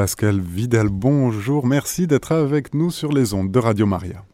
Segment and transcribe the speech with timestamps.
[0.00, 4.24] Pascal Vidal, bonjour, merci d'être avec nous sur les ondes de Radio Maria.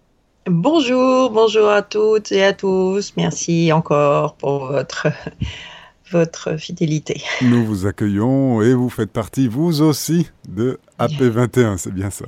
[0.49, 3.15] Bonjour, bonjour à toutes et à tous.
[3.17, 5.09] Merci encore pour votre,
[6.13, 7.21] votre fidélité.
[7.43, 12.27] Nous vous accueillons et vous faites partie, vous aussi, de AP21, c'est bien ça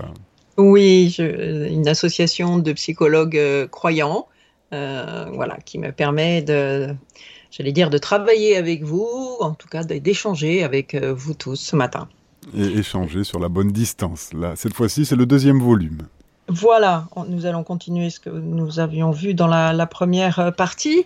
[0.57, 4.27] Oui, une association de psychologues euh, croyants,
[4.73, 6.89] euh, voilà, qui me permet de,
[7.53, 11.77] j'allais dire, de travailler avec vous, en tout cas d'échanger avec euh, vous tous ce
[11.77, 12.09] matin.
[12.57, 14.33] Et échanger sur la bonne distance.
[14.33, 16.07] Là, cette fois-ci, c'est le deuxième volume.
[16.49, 21.05] Voilà, nous allons continuer ce que nous avions vu dans la, première euh, partie.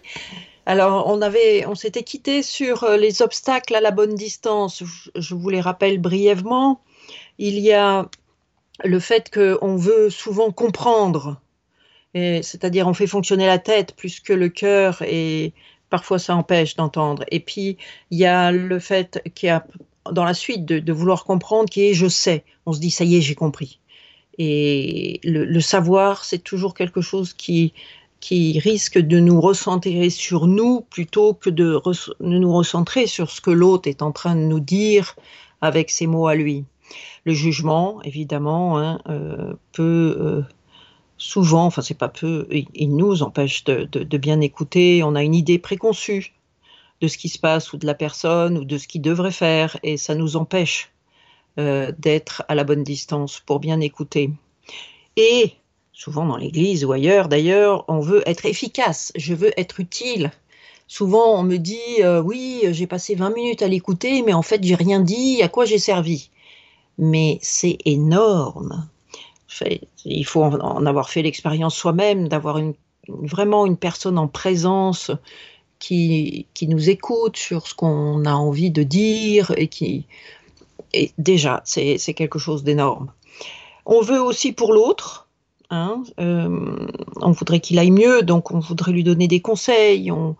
[0.66, 4.84] Alors, on on s'était quitté sur euh, les obstacles à la bonne distance.
[5.16, 6.80] Je vous les rappelle brièvement.
[7.38, 8.08] Il y a
[8.84, 11.40] le fait qu'on veut souvent comprendre,
[12.14, 15.52] c'est-à-dire on fait fonctionner la tête plus que le cœur, et
[15.90, 17.24] parfois ça empêche d'entendre.
[17.30, 17.76] Et puis
[18.10, 19.64] il y a le fait qu'il y a
[20.10, 22.44] dans la suite de, vouloir comprendre qui est je sais.
[22.66, 23.78] On se dit ça y est, j'ai compris.
[24.38, 27.74] Et le, savoir, c'est toujours quelque chose qui,
[28.20, 31.80] qui risque de nous recentrer sur nous plutôt que de,
[32.20, 35.16] nous recentrer sur ce que l'autre est en train de nous dire
[35.60, 36.64] avec ses mots à lui.
[37.24, 40.42] Le jugement, évidemment, hein, euh, peut euh,
[41.18, 45.02] souvent, enfin c'est pas peu, il, nous empêche de, bien écouter.
[45.02, 46.32] On a une idée préconçue
[47.02, 49.76] de ce qui se passe ou de la personne ou de ce qu'il devrait faire
[49.82, 50.92] et ça nous empêche
[51.58, 54.30] euh, d'être à la bonne distance pour bien écouter.
[55.16, 55.52] Et
[55.92, 60.30] souvent dans l'église ou ailleurs d'ailleurs, on veut être efficace, je veux être utile.
[60.86, 64.62] Souvent on me dit euh, oui, j'ai passé 20 minutes à l'écouter, mais en fait
[64.62, 66.30] j'ai rien dit, à quoi j'ai servi?
[66.98, 68.88] Mais c'est énorme.
[70.04, 72.58] Il faut en avoir fait l'expérience soi-même, d'avoir
[73.08, 75.10] vraiment une personne en présence
[75.82, 80.06] qui, qui nous écoute sur ce qu'on a envie de dire et qui,
[80.94, 83.10] et déjà, c'est quelque chose d'énorme.
[83.84, 85.28] On veut aussi pour l'autre,
[85.70, 86.86] hein, euh,
[87.20, 90.36] on voudrait qu'il aille mieux, donc on voudrait lui donner des conseils, on,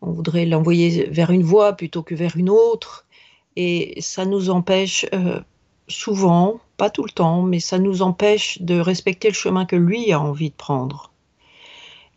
[0.00, 3.04] voudrait l'envoyer vers une voie plutôt que vers une autre,
[3.56, 5.40] et ça nous empêche euh,
[5.88, 10.12] souvent, pas tout le temps, mais ça nous empêche de respecter le chemin que lui
[10.12, 11.13] a envie de prendre.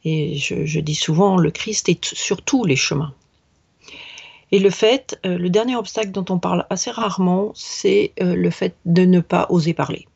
[0.09, 3.13] Et je, dis souvent, le Christ est sur tous les chemins.
[4.53, 8.49] Et le fait, euh, le dernier obstacle dont on parle assez rarement, c'est euh, le
[8.49, 10.07] fait de ne pas oser parler.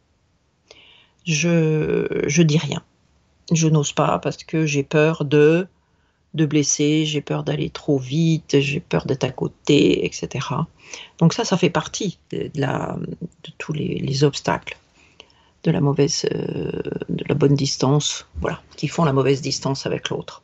[1.25, 2.81] Je, je dis rien.
[3.51, 5.67] Je n'ose pas parce que j'ai peur de,
[6.35, 10.47] de blesser, j'ai peur d'aller trop vite, j'ai peur d'être à côté, etc.
[11.17, 12.49] Donc ça, ça fait partie de,
[13.57, 14.77] tous les, obstacles
[15.63, 16.71] de la mauvaise, euh,
[17.09, 20.43] de la bonne distance, voilà, qui font la mauvaise distance avec l'autre.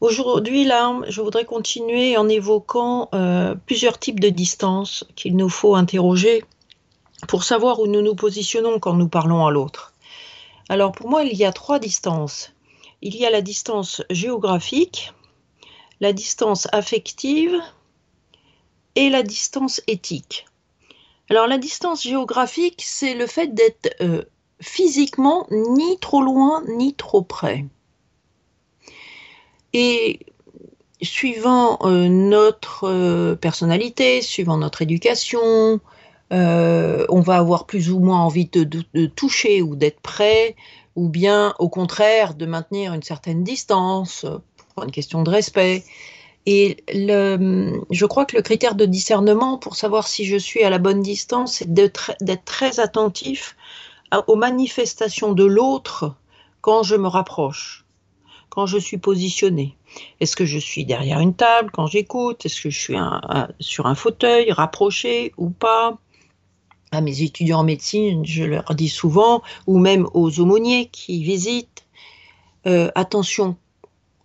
[0.00, 5.74] Aujourd'hui, là, je voudrais continuer en évoquant euh, plusieurs types de distances qu'il nous faut
[5.74, 6.42] interroger
[7.28, 9.92] pour savoir où nous nous positionnons quand nous parlons à l'autre.
[10.70, 12.52] Alors pour moi, il y a trois distances.
[13.02, 15.12] Il y a la distance géographique,
[16.00, 17.60] la distance affective
[18.94, 20.46] et la distance éthique.
[21.30, 24.24] Alors la distance géographique, c'est le fait d'être euh,
[24.60, 27.64] physiquement ni trop loin ni trop près.
[29.72, 30.26] Et
[31.00, 35.80] suivant euh, notre euh, personnalité, suivant notre éducation,
[36.32, 40.56] on va avoir plus ou moins envie de, toucher ou d'être prêt,
[40.94, 44.26] ou bien au contraire de maintenir une certaine distance
[44.74, 45.84] pour une question de respect.
[46.46, 50.78] Et je crois que le critère de discernement pour savoir si je suis à la
[50.78, 52.12] bonne distance, c'est d'être
[52.44, 53.56] très attentif
[54.26, 56.14] aux manifestations de l'autre
[56.60, 57.84] quand je me rapproche
[58.50, 59.76] quand je suis positionné
[60.20, 62.44] Est-ce que je suis derrière une table quand j'écoute?
[62.44, 62.96] Est-ce que je suis
[63.60, 65.96] sur un fauteuil rapproché ou pas?
[66.92, 71.86] À mes étudiants en médecine, je leur dis souvent, ou même aux aumôniers qui visitent,
[72.66, 73.56] euh, attention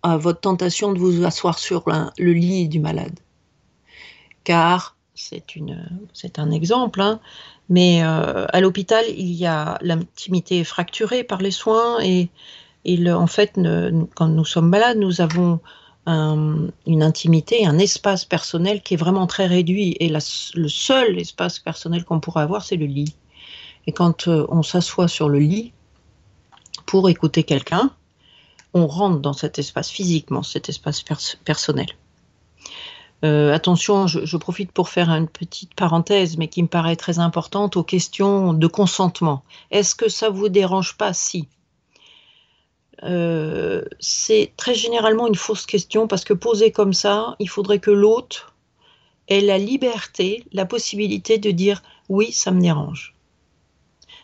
[0.02, 1.84] à votre tentation de vous asseoir sur
[2.18, 3.18] le lit du malade.
[4.44, 7.20] Car, c'est un exemple, hein,
[7.68, 12.30] mais euh, à l'hôpital, il y a l'intimité fracturée par les soins et
[13.08, 13.58] en fait,
[14.14, 15.60] quand nous sommes malades, nous avons
[16.06, 19.96] une intimité, un espace personnel qui est vraiment très réduit.
[19.98, 23.16] Et le seul espace personnel qu'on pourrait avoir, c'est le lit.
[23.88, 25.72] Et quand euh, on s'assoit sur le lit
[26.86, 27.90] pour écouter quelqu'un,
[28.74, 31.02] on rentre dans cet espace physiquement, cet espace
[31.44, 31.88] personnel.
[33.24, 37.76] Euh, attention, je, profite pour faire une petite parenthèse, mais qui me paraît très importante
[37.76, 39.42] aux questions de consentement.
[39.70, 41.48] Est-ce que ça vous dérange pas si
[43.02, 47.90] euh, c'est très généralement une fausse question parce que posée comme ça, il faudrait que
[47.90, 48.54] l'autre
[49.28, 53.14] ait la liberté, la possibilité de dire Oui, ça me dérange.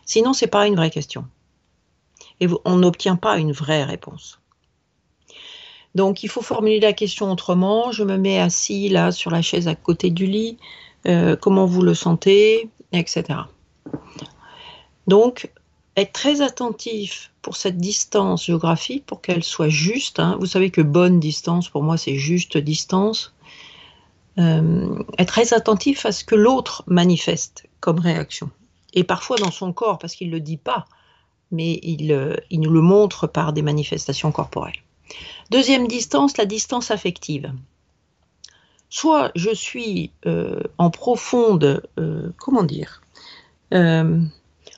[0.05, 1.25] Sinon, c'est pas une vraie question.
[2.65, 4.39] On n'obtient pas une vraie réponse.
[5.95, 7.91] Donc, il faut formuler la question autrement.
[7.91, 10.57] Je me mets assis là sur la chaise à côté du lit.
[11.05, 13.39] Euh, comment vous le sentez, etc.
[15.07, 15.51] Donc,
[15.95, 20.19] être très attentif pour cette distance géographique, pour qu'elle soit juste.
[20.19, 20.37] Hein.
[20.39, 23.33] Vous savez que bonne distance, pour moi, c'est juste distance.
[24.39, 28.49] Euh, être très attentif à ce que l'autre manifeste comme réaction.
[28.93, 30.85] Et parfois dans son corps, parce qu'il ne le dit pas,
[31.53, 34.81] mais il, euh, il nous le montre par des manifestations corporelles.
[35.51, 37.53] Deuxième distance, la distance affective.
[38.89, 41.81] Soit je suis euh, en profonde,
[42.37, 43.01] comment dire,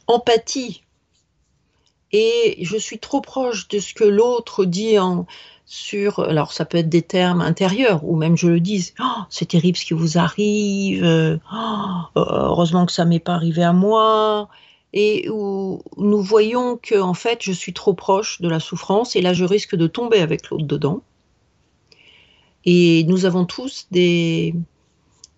[0.07, 0.83] empathie
[2.11, 5.25] et je suis trop proche de ce que l'autre dit en,
[5.65, 9.47] sur, alors ça peut être des termes intérieurs, ou même je le dis, oh, c'est
[9.47, 14.47] terrible ce qui vous arrive, oh, heureusement que ça m'est pas arrivé à moi,
[14.95, 19.21] et où nous voyons que en fait je suis trop proche de la souffrance, et
[19.21, 21.01] là je risque de tomber avec l'autre dedans.
[22.63, 24.55] Et nous avons tous des,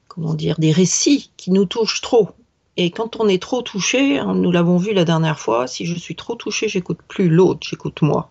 [0.08, 2.30] comment dire, des récits qui nous touchent trop.
[2.78, 5.96] Et quand on est trop touché, hein, nous l'avons vu la dernière fois, si je
[5.96, 8.30] suis trop touché, j'écoute plus l'autre, j'écoute moi.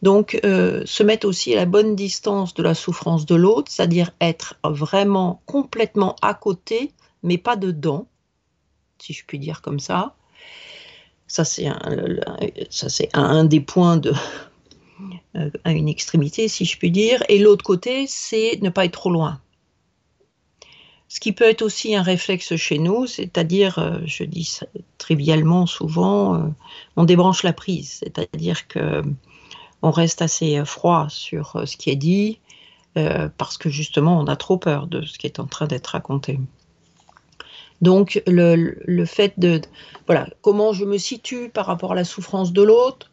[0.00, 4.12] Donc, euh, se mettre aussi à la bonne distance de la souffrance de l'autre, c'est-à-dire
[4.20, 6.92] être vraiment complètement à côté,
[7.22, 8.06] mais pas dedans,
[9.02, 10.14] si je puis dire comme ça.
[11.26, 11.68] Ça, c'est
[13.14, 14.00] un, des points
[15.36, 17.22] euh, à une extrémité, si je puis dire.
[17.28, 19.40] Et l'autre côté, c'est ne pas être trop loin.
[21.06, 24.58] Ce qui peut être aussi un réflexe chez nous, c'est-à-dire, euh, je dis
[24.98, 26.48] trivialement souvent, euh,
[26.96, 29.02] on débranche la prise, c'est-à-dire que
[29.82, 32.38] on reste assez froid sur ce qui est dit,
[33.38, 36.38] parce que justement, on a trop peur de ce qui est en train d'être raconté.
[37.80, 39.60] Donc, le, fait de,
[40.06, 43.10] voilà, comment je me situe par rapport à la souffrance de l'autre,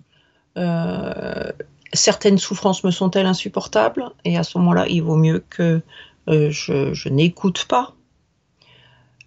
[1.94, 5.82] certaines souffrances me sont-elles insupportables, et à ce moment-là, il vaut mieux que
[6.30, 7.94] euh, je, n'écoute pas.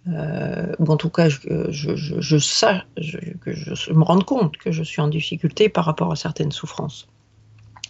[0.07, 1.39] Euh, ou en tout cas, je,
[1.69, 6.15] je, je que je me rende compte que je suis en difficulté par rapport à
[6.15, 7.07] certaines souffrances.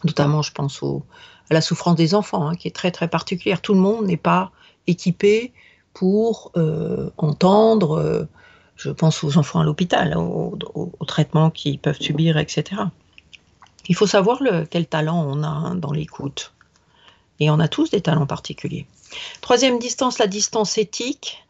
[0.04, 3.62] Notamment, je pense à la souffrance des enfants, hein, qui est très très particulière.
[3.62, 4.52] Tout le monde n'est pas
[4.88, 5.54] équipé
[5.94, 8.28] pour euh, entendre,
[8.76, 10.58] je pense aux enfants à l'hôpital, aux,
[11.08, 12.82] traitements qu'ils peuvent subir, etc.
[13.88, 16.54] Il faut savoir le, quel talent on a hein, dans l'écoute.
[17.40, 18.86] Et on a tous des talents particuliers.
[19.42, 21.44] Troisième distance, la distance éthique,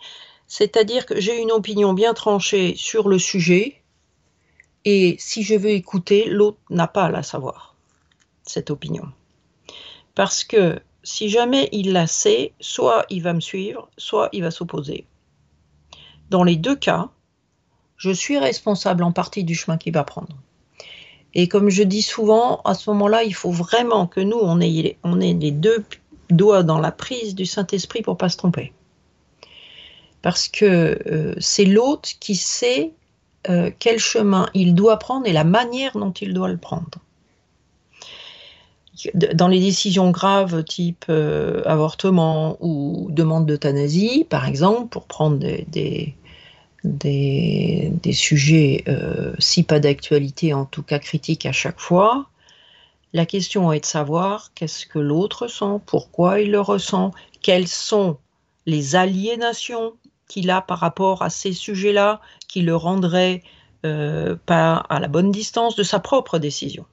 [0.48, 3.82] c'est-à-dire que j'ai une opinion bien tranchée sur le sujet,
[4.84, 7.76] et si je veux écouter, l'autre n'a pas à la savoir,
[8.44, 9.06] cette opinion.
[10.16, 14.52] Parce que si jamais il la sait, soit il va me suivre, soit il va
[14.52, 15.06] s'opposer.
[16.30, 17.10] Dans les deux cas,
[17.98, 20.36] je suis responsable en partie du chemin qu'il va prendre.
[21.34, 24.98] Et comme je dis souvent, à ce moment-là, il faut vraiment que nous, on ait,
[25.34, 25.86] les deux
[26.30, 28.74] doigt dans la prise du Saint-Esprit pour pas se tromper.
[30.22, 32.92] Parce que euh, c'est l'autre qui sait
[33.50, 37.00] euh, quel chemin il doit prendre et la manière dont il doit le prendre.
[39.14, 46.16] Dans les décisions graves type euh, avortement ou demande d'euthanasie, par exemple, pour prendre des,
[48.12, 48.84] sujets,
[49.40, 52.28] si pas d'actualité, en tout cas critiques à chaque fois,
[53.14, 57.12] la question est de savoir qu'est-ce que l'autre ressent, pourquoi il le ressent,
[57.42, 58.18] quelles sont
[58.66, 59.94] les aliénations
[60.28, 63.44] qu'il a par rapport à ces sujets-là qui le rendraient
[63.86, 66.86] euh, pas à la bonne distance de sa propre décision.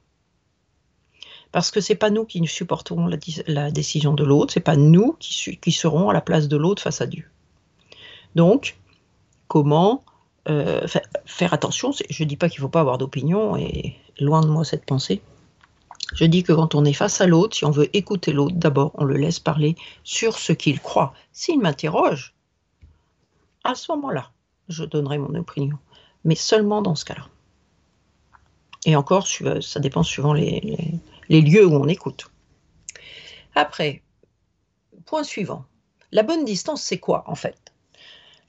[1.51, 3.09] Parce que c'est pas nous qui supporterons
[3.47, 7.01] la, décision de l'autre, c'est pas nous qui, serons à la place de l'autre face
[7.01, 7.25] à Dieu.
[8.35, 8.77] Donc,
[9.47, 10.03] comment
[10.47, 10.85] euh,
[11.25, 14.63] faire attention Je dis pas qu'il ne faut pas avoir d'opinion, et loin de moi
[14.63, 15.21] cette pensée.
[16.13, 18.91] Je dis que quand on est face à l'autre, si on veut écouter l'autre, d'abord
[18.95, 21.13] on le laisse parler sur ce qu'il croit.
[21.31, 22.33] S'il m'interroge,
[23.63, 24.31] à ce moment-là,
[24.69, 25.77] je donnerai mon opinion,
[26.23, 27.27] mais seulement dans ce cas-là.
[28.85, 32.31] Et encore, ça dépend suivant les lieux où on écoute.
[33.55, 34.01] Après,
[35.05, 35.65] point suivant.
[36.11, 37.57] La bonne distance, c'est quoi en fait?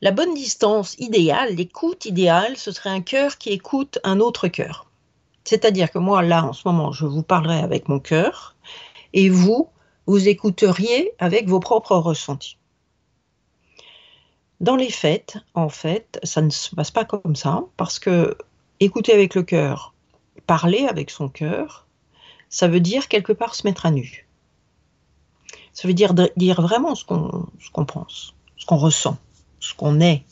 [0.03, 4.87] La bonne distance idéale, l'écoute idéale, ce serait un cœur qui écoute un autre cœur.
[5.45, 8.57] C'est-à-dire que moi, là, en ce moment, je vous parlerai avec mon cœur
[9.13, 9.69] et vous,
[10.07, 12.57] vous écouteriez avec vos propres ressentis.
[14.61, 18.37] Dans les faits, en fait, ça ne se passe pas comme ça, parce que
[18.79, 19.95] écouter avec le cœur,
[20.47, 21.87] parler avec son cœur,
[22.51, 24.29] ça veut dire quelque part se mettre à nu.
[25.73, 29.17] Ça veut dire dire vraiment ce qu'on pense, ce qu'on ressent,
[29.61, 30.25] ce qu'on est.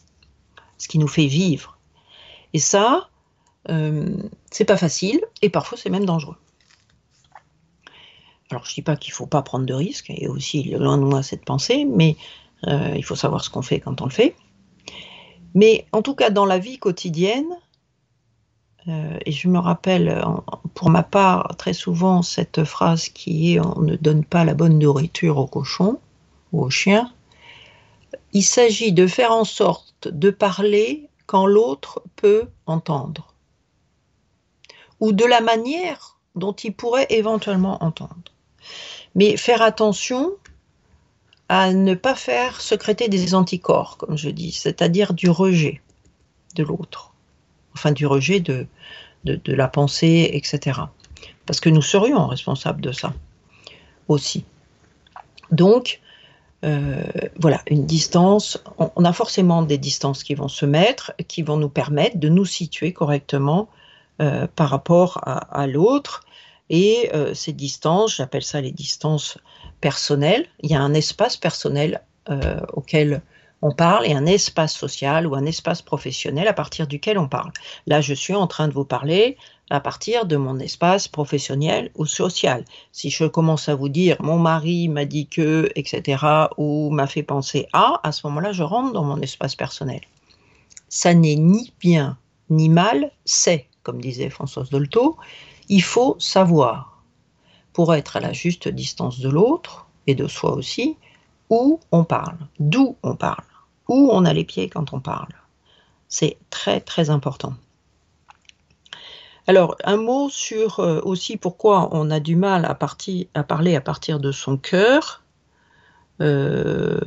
[0.77, 1.79] ce qui nous fait vivre.
[2.53, 3.09] Et ça,
[3.69, 4.17] euh,
[4.51, 6.37] c'est pas facile et parfois c'est même dangereux.
[8.51, 11.23] Alors je dis pas qu'il faut pas prendre de risques, et aussi loin de moi
[11.23, 12.17] cette pensée, mais
[12.67, 14.37] euh, il faut savoir ce qu'on fait quand on le fait.
[15.55, 17.49] Mais en tout cas, dans la vie quotidienne,
[18.87, 20.25] euh, et je me rappelle
[20.75, 24.79] pour ma part très souvent cette phrase qui est on ne donne pas la bonne
[24.79, 25.99] nourriture aux cochons
[26.53, 27.13] ou aux chiens.
[28.33, 33.35] Il s'agit de faire en sorte de parler quand l'autre peut entendre
[35.01, 38.33] ou de la manière dont il pourrait éventuellement entendre.
[39.15, 40.33] Mais faire attention
[41.49, 45.81] à ne pas faire secréter des anticorps, comme je dis, c'est-à-dire du rejet
[46.55, 47.15] de l'autre,
[47.93, 48.67] du rejet de,
[49.25, 50.81] de, la pensée, etc.
[51.47, 53.13] Parce que nous serions responsables de ça
[54.09, 54.45] aussi.
[55.51, 56.01] Donc,
[56.65, 57.03] euh,
[57.39, 61.69] voilà, une distance, on, a forcément des distances qui vont se mettre, qui vont nous
[61.69, 63.69] permettre de nous situer correctement
[64.21, 66.25] euh, par rapport à, l'autre.
[66.71, 69.39] Et euh, ces distances, j'appelle ça les distances
[69.81, 72.03] personnelles, il y a un espace personnel
[72.75, 73.23] auquel
[73.61, 77.53] on parle et un espace social ou un espace professionnel à partir duquel on parle.
[77.87, 79.37] Là, je suis en train de vous parler
[79.71, 82.65] à partir de mon espace professionnel ou social.
[82.93, 86.25] Si je commence à vous dire mon mari m'a dit que, etc.,
[86.57, 90.01] ou m'a fait penser à, à ce moment-là, je rentre dans mon espace personnel.
[90.89, 92.17] Ça n'est ni bien
[92.51, 95.17] ni mal, c'est, comme disait Françoise Dolto,
[95.69, 97.03] il faut savoir,
[97.75, 100.97] pour être à la juste distance de l'autre et de soi aussi,
[101.51, 103.45] où on parle, d'où on parle,
[103.89, 105.33] où on a les pieds quand on parle.
[106.09, 107.55] C'est très très important.
[109.49, 112.75] Alors, un mot sur euh, aussi pourquoi on a du mal à,
[113.45, 115.23] parler à partir de son cœur
[116.21, 117.01] euh,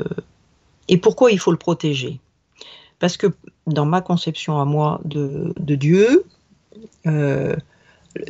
[0.88, 2.20] et pourquoi il faut le protéger.
[2.98, 3.28] Parce que
[3.68, 6.26] dans ma conception à moi de, Dieu,
[7.06, 7.56] euh,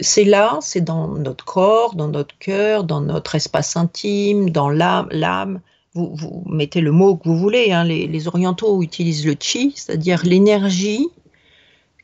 [0.01, 5.61] c'est là, c'est dans notre corps, dans notre cœur, dans notre espace intime, dans l'âme,
[5.93, 11.07] vous, mettez le mot que vous voulez, hein, les, orientaux utilisent le chi, c'est-à-dire l'énergie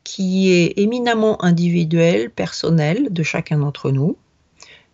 [0.03, 4.17] qui est éminemment individuelle, personnelle de chacun d'entre nous,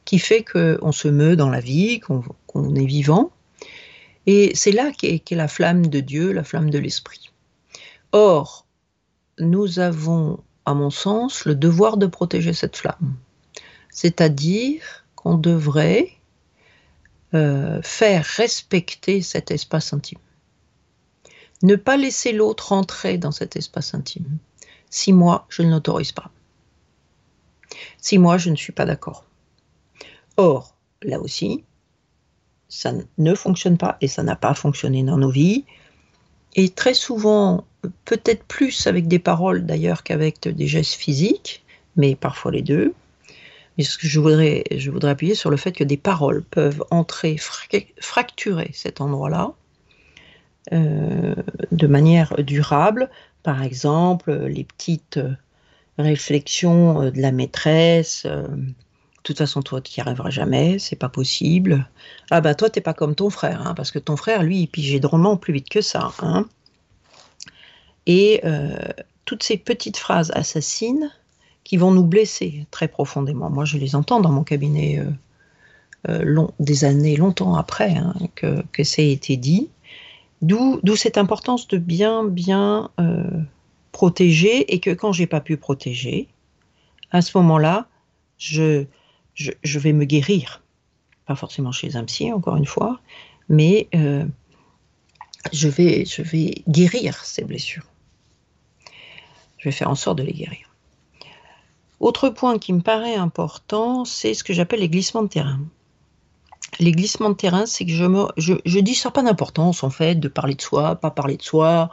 [0.06, 3.32] qui fait qu'on se meut dans la vie, qu'on est vivant.
[4.26, 7.32] Et c'est là qu'est la flamme de Dieu, la flamme de l'esprit.
[8.12, 8.66] Or,
[9.40, 13.16] nous avons, à mon sens, le devoir de protéger cette flamme.
[13.90, 16.10] C'est-à-dire qu'on devrait
[17.34, 20.20] euh, faire respecter cet espace intime.
[21.64, 24.38] Ne pas laisser l'autre entrer dans cet espace intime.
[24.90, 26.30] Si moi, je ne l'autorise pas.
[27.98, 29.26] Si moi, je ne suis pas d'accord.
[30.38, 31.64] Or, là aussi,
[32.70, 35.66] ça ne fonctionne pas et ça n'a pas fonctionné dans nos vies.
[36.56, 37.66] Et très souvent,
[38.06, 41.64] peut-être plus avec des paroles d'ailleurs qu'avec des gestes physiques,
[41.96, 42.94] mais parfois les deux,
[43.78, 46.84] mais ce que je voudrais, je voudrais appuyer sur le fait que des paroles peuvent
[46.92, 47.38] entrer,
[48.00, 49.54] fracturer cet endroit-là
[50.72, 51.36] euh,
[51.72, 53.10] de manière durable.
[53.42, 55.20] Par exemple, les petites
[55.98, 58.24] réflexions euh, de la maîtresse.
[58.26, 61.90] Euh, de toute façon, toi, tu n'y arriveras jamais, c'est pas possible.
[62.30, 64.68] Ah bah toi, t'es pas comme ton frère, hein, parce que ton frère, lui, il
[64.68, 66.12] pigeait drôlement plus vite que ça.
[66.20, 66.46] Hein.
[68.06, 68.42] Et
[69.24, 71.10] toutes ces petites phrases assassines
[71.64, 73.50] qui vont nous blesser très profondément.
[73.50, 75.10] Moi, je les entends dans mon cabinet euh,
[76.10, 79.70] euh, des années, longtemps après hein, que, que ça a été dit.
[80.42, 83.42] D'où cette importance de bien, bien euh,
[83.94, 86.28] protéger et que quand j'ai pas pu protéger,
[87.12, 87.88] à ce moment-là,
[88.38, 88.86] je,
[89.64, 90.62] vais me guérir.
[91.26, 93.00] Pas forcément chez un psy, encore une fois,
[93.48, 93.88] mais
[95.54, 97.88] je, vais, je vais guérir ces blessures.
[99.60, 100.73] Je vais faire en sorte de les guérir.
[102.04, 105.62] Autre point qui me paraît important, c'est ce que j'appelle les glissements de terrain.
[106.82, 110.56] Les glissements de terrain, c'est que je, dis ça pas d'importance en fait de parler
[110.56, 111.92] de soi, pas parler de soi,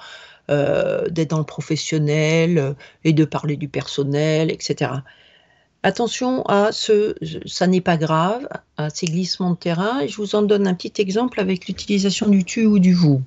[0.50, 2.72] euh, d'être dans le professionnel euh,
[3.04, 4.90] et de parler du personnel, etc.
[5.84, 7.14] Attention à ce,
[7.46, 8.48] ça n'est pas grave,
[8.78, 10.04] à ces glissements de terrain.
[10.08, 13.22] Je vous en donne un petit exemple avec l'utilisation du tu ou du vous.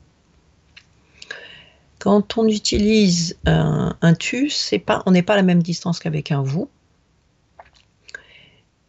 [2.03, 4.51] Quand on utilise un, tu,
[4.85, 6.67] pas, on n'est pas à la même distance qu'avec un vous.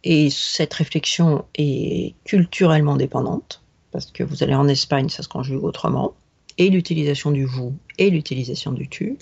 [0.03, 5.63] Et cette réflexion est culturellement dépendante, parce que vous allez en Espagne, ça se conjugue
[5.63, 6.13] autrement,
[6.57, 9.17] et l'utilisation du vous et l'utilisation du tu.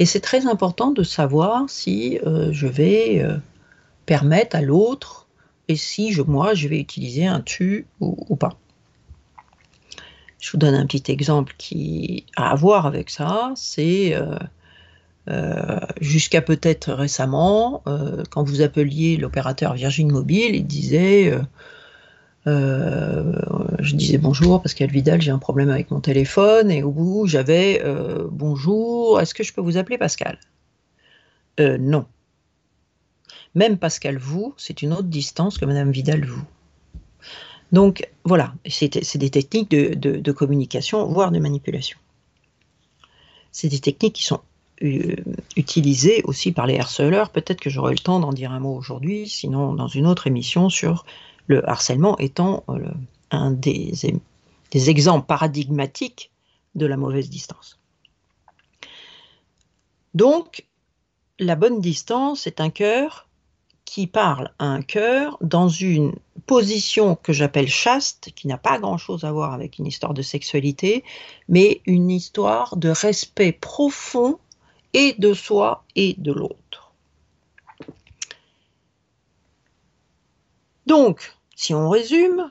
[0.00, 3.36] Et c'est très important de savoir si euh, je vais euh,
[4.04, 5.28] permettre à l'autre
[5.68, 8.58] et si je, moi je vais utiliser un tu ou pas.
[10.40, 13.52] Je vous donne un petit exemple qui a à voir avec ça.
[13.56, 14.36] C'est euh,
[15.28, 17.82] euh, jusqu'à peut-être récemment,
[18.30, 21.32] quand vous appeliez l'opérateur Virgin Mobile, il disait
[22.46, 27.82] je disais bonjour Pascal Vidal, j'ai un problème avec mon téléphone, et au bout j'avais
[28.30, 30.38] bonjour, est-ce que je peux vous appeler Pascal?
[31.58, 32.06] Non.
[33.56, 36.44] Même Pascal vous, c'est une autre distance que Madame Vidal vous.
[37.72, 41.98] Donc voilà, c'est des techniques de, communication, voire de manipulation.
[43.52, 44.40] C'est des techniques qui sont
[44.82, 45.16] euh,
[45.56, 47.30] utilisées aussi par les harceleurs.
[47.30, 50.68] Peut-être que j'aurai le temps d'en dire un mot aujourd'hui, sinon dans une autre émission
[50.68, 51.04] sur
[51.46, 52.78] le harcèlement étant euh,
[53.30, 53.92] un des,
[54.70, 56.30] des exemples paradigmatiques
[56.74, 57.78] de la mauvaise distance.
[60.14, 60.66] Donc,
[61.38, 63.26] la bonne distance est un cœur
[63.86, 66.12] qui parle à un cœur dans une
[66.46, 71.02] position que j'appelle chaste, qui n'a pas grand-chose à voir avec une histoire de sexualité,
[71.48, 74.38] mais une histoire de respect profond
[74.92, 76.92] et de soi et de l'autre.
[80.86, 82.50] Donc, si on résume,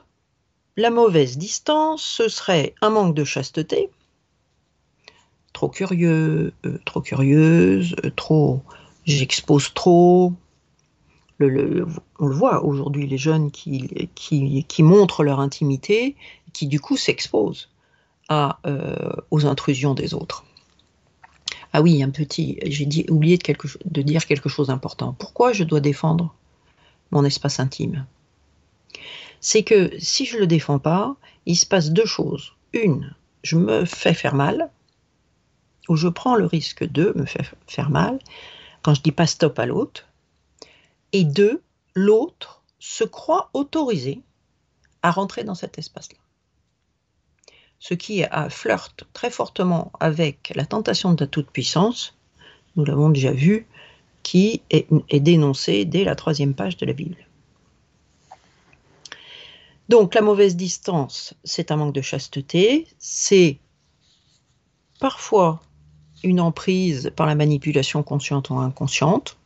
[0.76, 3.90] la mauvaise distance, ce serait un manque de chasteté,
[5.52, 8.62] trop curieux, euh, trop curieuse, euh, trop
[9.06, 10.32] j'expose trop,
[11.40, 16.16] on le voit aujourd'hui, les jeunes qui, qui, montrent leur intimité,
[16.52, 17.68] qui du coup s'exposent
[18.30, 20.44] euh, aux intrusions des autres.
[21.72, 25.14] Ah oui, un petit, j'ai oublié de, dire quelque chose d'important.
[25.18, 26.34] Pourquoi je dois défendre
[27.10, 28.06] mon espace intime?
[29.40, 32.54] C'est que si je ne le défends pas, il se passe deux choses.
[32.72, 34.70] Une, je me fais faire mal,
[35.88, 37.26] ou je prends le risque de me
[37.66, 38.18] faire mal,
[38.82, 40.05] quand je dis pas stop à l'autre,
[41.12, 41.62] et deux,
[41.94, 44.22] l'autre se croit autorisé
[45.02, 46.18] à rentrer dans cet espace-là.
[47.78, 52.16] Ce qui flirte très fortement avec la tentation de la toute-puissance,
[52.74, 53.66] nous l'avons déjà vu,
[54.22, 57.26] qui est, est dénoncée dès la troisième page de la Bible.
[59.88, 63.58] Donc la mauvaise distance, c'est un manque de chasteté, c'est
[64.98, 65.62] parfois
[66.24, 69.36] une emprise par la manipulation consciente ou inconsciente,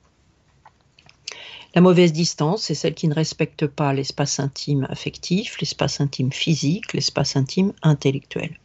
[1.75, 6.93] la mauvaise distance, c'est celle qui ne respecte pas l'espace intime affectif, l'espace intime physique,
[6.93, 8.59] l'espace intime intellectuel,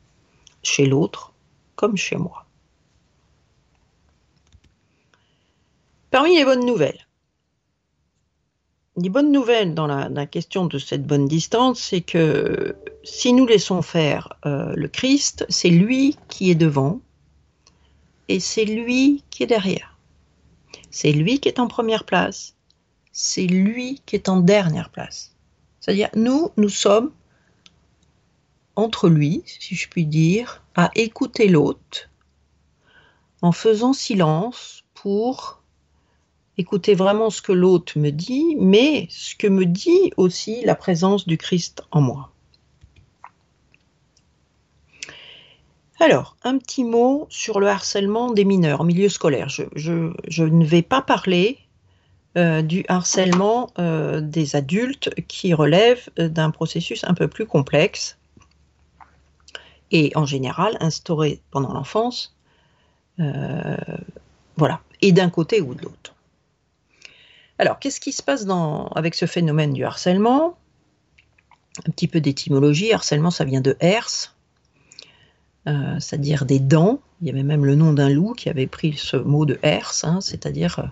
[0.64, 1.34] chez l'autre
[1.76, 2.46] comme chez moi.
[6.10, 7.06] Parmi les bonnes nouvelles,
[8.98, 13.82] les bonnes nouvelles dans la, question de cette bonne distance, c'est que si nous laissons
[13.82, 17.02] faire euh, le Christ, c'est lui qui est devant
[18.30, 19.98] et c'est lui qui est derrière.
[20.90, 22.55] C'est lui qui est en première place
[23.18, 25.34] c'est lui qui est en dernière place.
[25.80, 27.12] C'est-à-dire, nous, nous sommes
[28.76, 32.10] entre lui, si je puis dire, à écouter l'autre
[33.42, 35.62] en faisant silence pour
[36.58, 41.26] écouter vraiment ce que l'autre me dit, mais ce que me dit aussi la présence
[41.26, 42.34] du Christ en moi.
[46.02, 49.48] Alors, un petit mot sur le harcèlement des mineurs en milieu scolaire.
[49.48, 49.64] Je,
[50.28, 51.60] je ne vais pas parler
[52.38, 58.18] euh, du harcèlement euh, des adultes qui relève euh, d'un processus un peu plus complexe
[59.92, 62.36] et en général instauré pendant l'enfance,
[64.58, 66.14] voilà, et d'un côté ou de l'autre.
[67.58, 68.46] Alors, qu'est-ce qui se passe
[68.96, 70.58] avec ce phénomène du harcèlement?
[71.88, 72.92] Un petit peu d'étymologie.
[72.92, 74.36] Harcèlement, ça vient de hers,
[75.66, 77.00] c'est-à-dire des dents.
[77.22, 79.94] Il y avait même le nom d'un loup qui avait pris ce mot de hers,
[80.04, 80.92] hein, c'est-à-dire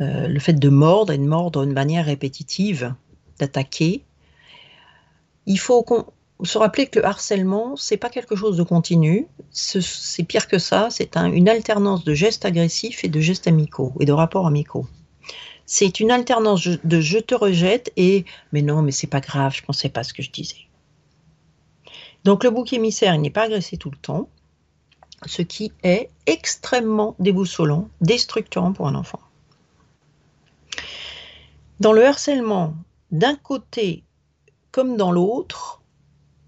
[0.00, 2.94] euh, le fait de mordre et de mordre d'une manière répétitive,
[3.38, 4.04] d'attaquer.
[5.46, 5.84] Il faut
[6.42, 10.88] se rappeler que le harcèlement, c'est pas quelque chose de continu, c'est pire que ça,
[10.90, 14.86] c'est une alternance de gestes agressifs et de gestes amicaux et de rapports amicaux.
[15.64, 19.64] C'est une alternance de je te rejette et mais non, mais c'est pas grave, je
[19.64, 20.66] pensais pas ce que je disais.
[22.24, 24.28] Donc le bouc émissaire, il n'est pas agressé tout le temps,
[25.26, 29.20] ce qui est extrêmement déboussolant, déstructurant pour un enfant.
[31.78, 32.74] Dans le harcèlement,
[33.10, 34.02] d'un côté
[34.70, 35.82] comme dans l'autre,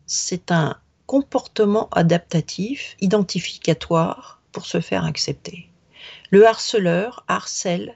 [0.06, 5.68] c'est un comportement adaptatif, identificatoire pour se faire accepter.
[6.30, 7.94] Le harceleur harcèle,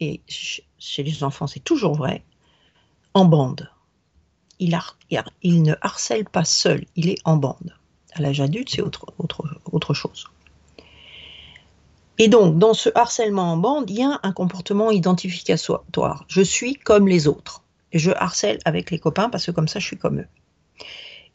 [0.00, 2.24] et chez les enfants c'est toujours vrai,
[3.14, 3.70] en bande.
[4.58, 4.78] Il,
[5.62, 7.74] ne harcèle pas seul, il est en bande.
[8.12, 10.26] À l'âge adulte, c'est autre chose.
[12.22, 16.26] Et donc, dans ce harcèlement en bande, il y a un comportement identificatoire.
[16.28, 17.64] Je suis comme les autres.
[17.94, 20.28] je harcèle avec les copains parce que comme ça, je suis comme eux.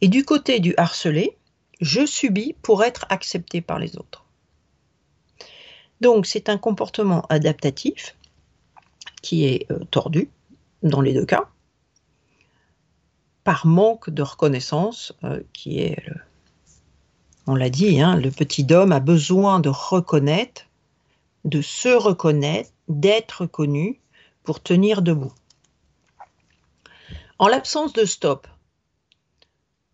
[0.01, 1.39] Et du côté du harcelé,
[1.81, 4.25] je subis pour être accepté par les autres.
[6.01, 8.15] Donc c'est un comportement adaptatif
[9.23, 10.29] qui est euh, tordu
[10.83, 11.49] dans les deux cas,
[13.43, 15.97] par manque de reconnaissance, euh, qui est,
[17.47, 20.67] on l'a dit, hein, le petit homme a besoin de reconnaître,
[21.45, 24.01] de se reconnaître, d'être connu
[24.43, 25.33] pour tenir debout.
[27.39, 28.47] En l'absence de stop,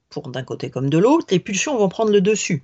[0.09, 2.63] pour d'un côté comme de l'autre, les pulsions vont prendre le dessus.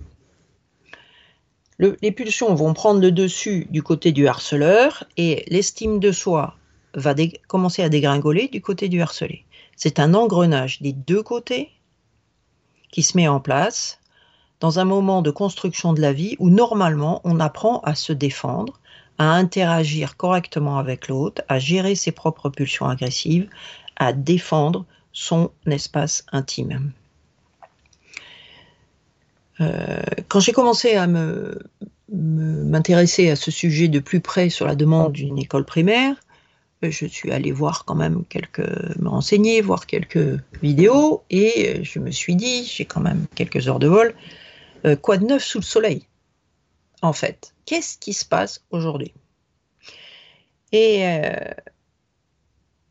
[1.79, 6.57] les pulsions vont prendre le dessus du côté du harceleur et l'estime de soi
[6.93, 7.13] va
[7.47, 9.45] commencer à dégringoler du côté du harcelé.
[9.75, 11.71] C'est un engrenage des deux côtés
[12.91, 13.96] qui se met en place
[14.59, 18.79] dans un moment de construction de la vie où normalement on apprend à se défendre,
[19.17, 23.49] à interagir correctement avec l'autre, à gérer ses propres pulsions agressives,
[23.95, 26.91] à défendre son espace intime.
[29.59, 31.07] Euh, quand j'ai commencé à
[32.11, 36.15] m'intéresser à ce sujet de plus près sur la demande d'une école primaire,
[36.83, 38.59] je suis allée voir quand même quelques,
[38.99, 43.79] me renseigner, voir quelques vidéos, et je me suis dit, j'ai quand même quelques heures
[43.79, 44.13] de vol,
[44.85, 46.07] euh, quoi de neuf sous le soleil
[47.01, 49.13] En fait, qu'est-ce qui se passe aujourd'hui?
[50.73, 51.05] Et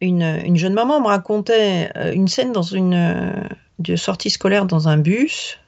[0.00, 3.46] une, jeune maman me racontait une scène dans une
[3.78, 5.58] de sortie scolaire dans un bus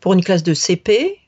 [0.00, 1.18] pour une classe de CP.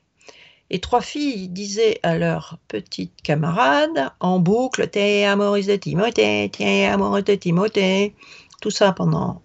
[0.71, 6.85] Et trois filles disaient à leur petite camarade en boucle T'es amoureuse de Timothée, t'es
[6.85, 8.13] amoureuse de Timothée.
[8.61, 9.41] Tout ça pendant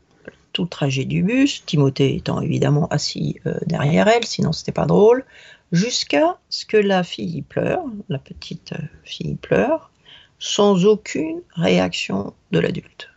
[0.55, 5.27] tout trajet du bus, Timothée étant évidemment assis euh, derrière elle, sinon c'était pas drôle,
[5.73, 9.91] jusqu'à ce que la fille pleure, la petite euh, fille pleure,
[10.39, 13.11] sans aucune réaction de l'adulte,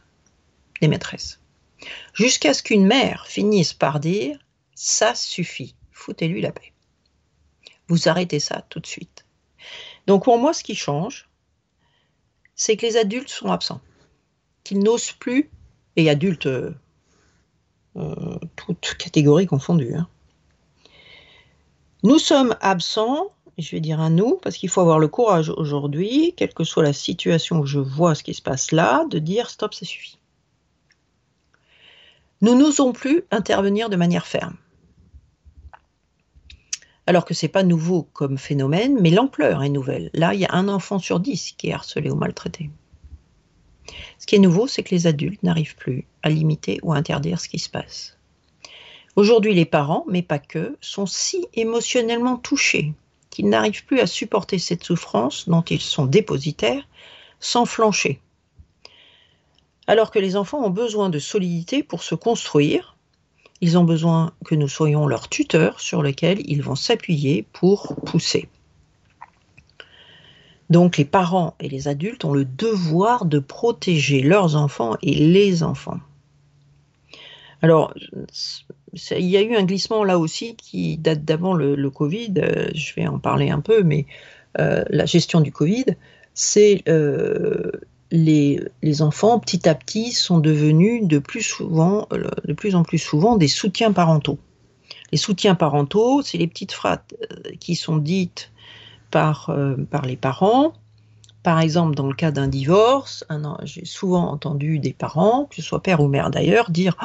[0.81, 1.39] des maîtresses.
[2.13, 4.37] Jusqu'à ce qu'une mère finisse par dire
[4.73, 6.73] Ça suffit foutez-lui la paix.
[7.87, 9.25] Vous arrêtez ça tout de suite.
[10.07, 11.29] Donc pour moi, ce qui change,
[12.55, 13.81] c'est que les adultes sont absents,
[14.63, 15.49] qu'ils n'osent plus,
[15.95, 16.73] et adultes, euh,
[18.55, 20.07] toutes catégories confondues, hein.
[22.03, 26.33] nous sommes absents, je vais dire à nous, parce qu'il faut avoir le courage aujourd'hui,
[26.37, 29.49] quelle que soit la situation où je vois ce qui se passe là, de dire
[29.49, 30.19] stop, ça suffit.
[32.41, 34.57] Nous n'osons plus intervenir de manière ferme
[37.07, 40.11] alors que c'est pas nouveau comme phénomène, mais l'ampleur est nouvelle.
[40.13, 42.69] Là, il y a un enfant sur dix qui est harcelé ou maltraité.
[44.19, 47.39] Ce qui est nouveau, c'est que les adultes n'arrivent plus à limiter ou à interdire
[47.39, 48.17] ce qui se passe.
[49.15, 52.93] Aujourd'hui, les parents, mais pas que, sont si émotionnellement touchés
[53.29, 56.87] qu'ils n'arrivent plus à supporter cette souffrance dont ils sont dépositaires
[57.39, 58.19] sans flancher.
[59.87, 62.95] Alors que les enfants ont besoin de solidité pour se construire,
[63.61, 68.49] ils ont besoin que nous soyons leurs tuteurs sur lesquels ils vont s'appuyer pour pousser.
[70.69, 75.63] Donc les parents et les adultes ont le devoir de protéger leurs enfants et les
[75.63, 75.99] enfants.
[77.61, 77.93] Alors,
[78.93, 82.93] il y a eu un glissement là aussi qui date d'avant le, Covid, euh, je
[82.95, 84.05] vais en parler un peu, mais
[84.59, 85.85] euh, la gestion du Covid,
[86.33, 87.71] c'est euh,
[88.11, 88.61] les,
[89.01, 93.47] enfants, petit à petit, sont devenus de plus, souvent, de plus en plus souvent des
[93.47, 94.37] soutiens parentaux.
[95.11, 96.99] Les soutiens parentaux, c'est les petites phrases
[97.59, 98.51] qui sont dites
[99.11, 100.73] par, euh, par les parents.
[101.43, 103.25] Par exemple, dans le cas d'un divorce,
[103.63, 106.97] j'ai souvent entendu des parents, que ce soit père ou mère d'ailleurs, dire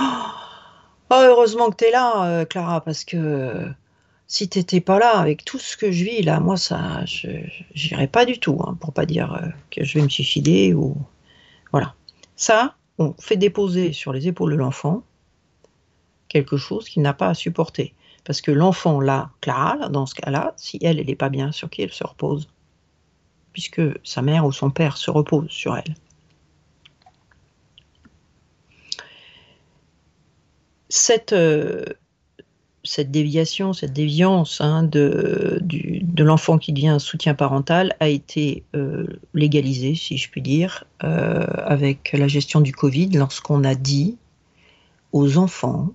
[1.11, 3.73] oh, heureusement que tu es là, Clara, parce que
[4.33, 7.29] si tu n'étais pas là avec tout ce que je vis là, moi ça, je
[7.75, 10.97] n'irais pas du tout, hein, pour pas dire euh, que je vais me suicider ou
[11.71, 11.93] voilà.
[12.35, 15.03] Ça, on fait déposer sur les épaules de l'enfant
[16.29, 17.93] quelque chose qu'il n'a pas à supporter,
[18.25, 21.71] parce que l'enfant là, Clara, dans ce cas-là, si elle, elle n'est pas bien, sur
[21.71, 22.49] qui elle se repose,
[23.53, 25.95] puisque sa mère ou son père se repose sur elle.
[30.89, 31.85] Cette euh,
[32.85, 38.65] cette déviation, cette déviance hein, de, de l'enfant qui devient un soutien parental a été
[38.75, 44.17] euh, légalisée, si je puis dire, euh, avec la gestion du Covid, lorsqu'on a dit
[45.13, 45.91] aux enfants,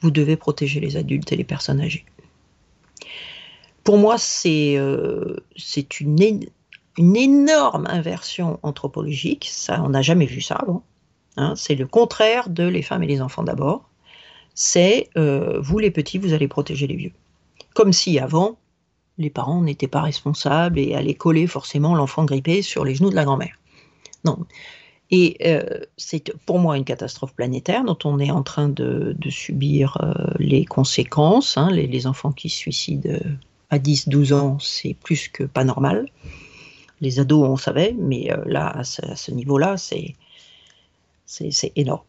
[0.00, 2.04] vous devez protéger les adultes et les personnes âgées.
[3.84, 5.36] Pour moi, c'est euh,
[6.00, 6.40] une,
[6.98, 10.82] une énorme inversion anthropologique, ça, on n'a jamais vu ça avant.
[11.36, 13.88] Hein, c'est le contraire de les femmes et les enfants d'abord
[14.60, 17.12] c'est euh, vous les petits, vous allez protéger les vieux.
[17.74, 18.58] Comme si avant,
[19.16, 23.14] les parents n'étaient pas responsables et allaient coller forcément l'enfant grippé sur les genoux de
[23.14, 23.56] la grand-mère.
[24.24, 24.36] Non.
[25.10, 25.62] Et euh,
[25.96, 30.64] c'est pour moi une catastrophe planétaire dont on est en train de, subir euh, les
[30.66, 31.56] conséquences.
[31.56, 31.70] Hein.
[31.70, 33.20] Les, enfants qui se suicident euh,
[33.70, 36.08] à 10-12 ans, c'est plus que pas normal.
[37.00, 40.16] Les ados, on savait, mais là, à ce, niveau-là, c'est
[41.76, 42.02] énorme.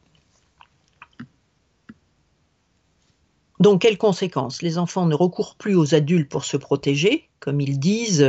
[3.60, 4.64] Donc, quelles conséquences?
[4.64, 8.28] Les enfants ne recourent plus aux adultes pour se protéger, comme ils disent,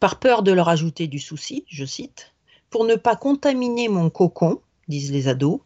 [0.00, 2.32] par peur de leur ajouter du souci, je cite
[2.72, 5.60] pour ne pas contaminer mon cocon, disent les ados.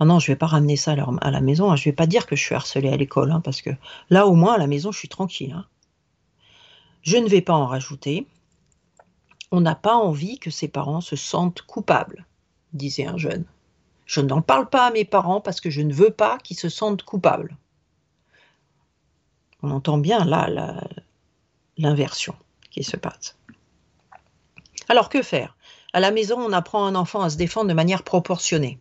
[0.00, 1.66] Ah non, je vais pas ramener ça à, la maison.
[1.66, 1.76] Je hein.
[1.76, 3.70] Je vais pas dire que je suis harcelée à l'école, hein, parce que
[4.08, 5.52] là, au moins, à la maison, je suis tranquille.
[5.52, 5.66] Hein.
[7.02, 8.26] Je ne vais pas en rajouter.
[9.50, 12.26] On n'a pas envie que ses parents se sentent coupables,
[12.72, 13.44] disait un jeune.
[14.06, 16.68] Je n'en parle pas à mes parents parce que je ne veux pas qu'ils se
[16.68, 17.56] sentent coupables.
[19.62, 20.48] On entend bien là
[21.76, 22.34] l'inversion
[22.70, 23.36] qui se passe.
[24.88, 25.56] Alors que faire?
[25.92, 28.78] À la maison, on apprend un enfant à se défendre de manière proportionnée.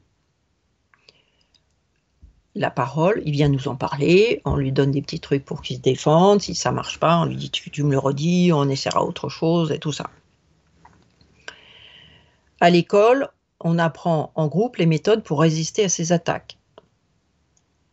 [2.53, 5.77] La parole, il vient nous en parler, on lui donne des petits trucs pour qu'il
[5.77, 9.03] se défende, si ça marche pas, on lui dit tu, me le redis, on essaiera
[9.03, 10.09] autre chose et tout ça.
[12.59, 13.29] À l'école,
[13.61, 16.57] on apprend en groupe les méthodes pour résister à ces attaques.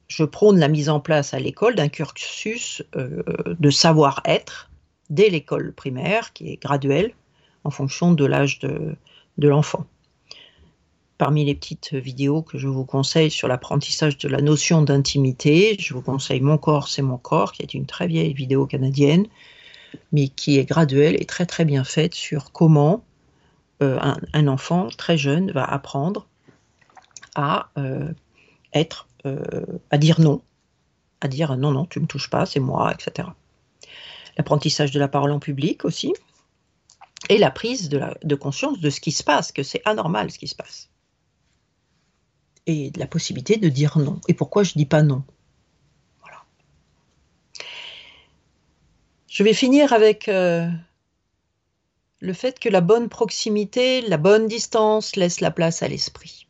[0.09, 3.23] Je prône la mise en place à l'école d'un cursus euh,
[3.59, 4.71] de savoir-être
[5.09, 7.13] dès l'école primaire, qui est graduel,
[7.65, 8.97] en fonction de l'âge de,
[9.39, 9.87] l'enfant.
[11.17, 15.95] Parmi les petites vidéos que je vous conseille sur l'apprentissage de la notion d'intimité, je
[15.95, 19.27] vous conseille Mon corps, c'est mon corps, qui est une très vieille vidéo canadienne,
[20.13, 23.05] mais qui est graduelle et très très bien faite sur comment
[23.83, 23.99] euh,
[24.33, 26.27] un, enfant très jeune va apprendre
[27.37, 28.13] à euh,
[28.73, 30.43] être, euh, à dire non,
[31.21, 33.29] à dire non, non, tu ne me touches pas, c'est moi, etc.
[34.37, 36.13] L'apprentissage de la parole en public aussi,
[37.29, 40.49] et la prise de, conscience de ce qui se passe, que c'est anormal ce qui
[40.49, 40.89] se passe.
[42.67, 44.21] Et la possibilité de dire non.
[44.29, 45.25] Et pourquoi je ne dis pas non?
[49.27, 50.69] Je vais finir avec euh,
[52.19, 56.49] le fait que la bonne proximité, la bonne distance laisse la place à l'esprit.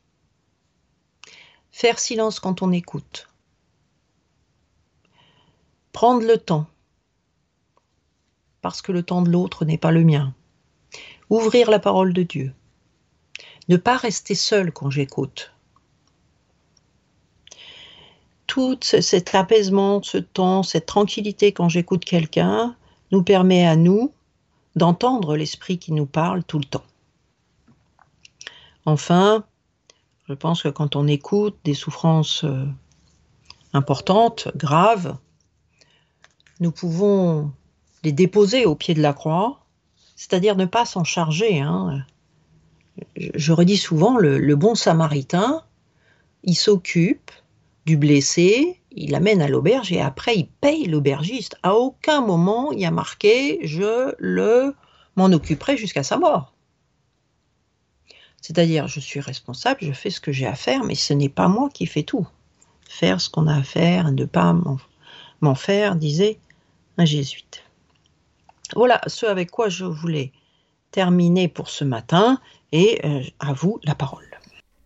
[1.70, 3.28] Faire silence quand on écoute.
[5.92, 6.66] Prendre le temps,
[8.62, 10.34] parce que le temps de l'autre n'est pas le mien
[11.30, 12.52] ouvrir la parole de Dieu,
[13.68, 15.52] ne pas rester seul quand j'écoute.
[18.46, 22.76] Tout cet apaisement, ce temps, cette tranquillité quand j'écoute quelqu'un
[23.12, 24.12] nous permet à nous
[24.74, 26.84] d'entendre l'esprit qui nous parle tout le temps.
[28.86, 29.44] Enfin,
[30.28, 32.64] je pense que quand on écoute des souffrances euh,
[33.72, 35.16] importantes, graves,
[36.60, 37.52] nous pouvons
[38.02, 39.57] les déposer au pied de la croix
[40.18, 41.60] c'est-à-dire ne pas s'en charger.
[41.60, 42.04] Hein.
[43.16, 45.62] Je, redis souvent, le, bon samaritain,
[46.42, 47.30] il s'occupe
[47.86, 51.56] du blessé, il l'amène à l'auberge et après il paye l'aubergiste.
[51.62, 54.74] À aucun moment il y a marqué je le
[55.14, 56.52] m'en occuperai jusqu'à sa mort.
[58.42, 61.46] C'est-à-dire je suis responsable, je fais ce que j'ai à faire, mais ce n'est pas
[61.46, 62.26] moi qui fais tout.
[62.88, 64.54] Faire ce qu'on a à faire, ne pas
[65.40, 66.38] m'en faire, disait
[66.96, 67.62] un jésuite.
[68.74, 70.32] Voilà ce avec quoi je voulais
[70.90, 72.38] terminer pour ce matin
[72.72, 74.24] et euh, à vous la parole.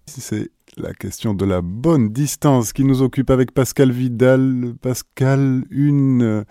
[0.07, 4.75] C'est la question de la bonne distance qui nous occupe avec Pascal Vidal.
[4.81, 6.45] Pascal, une euh,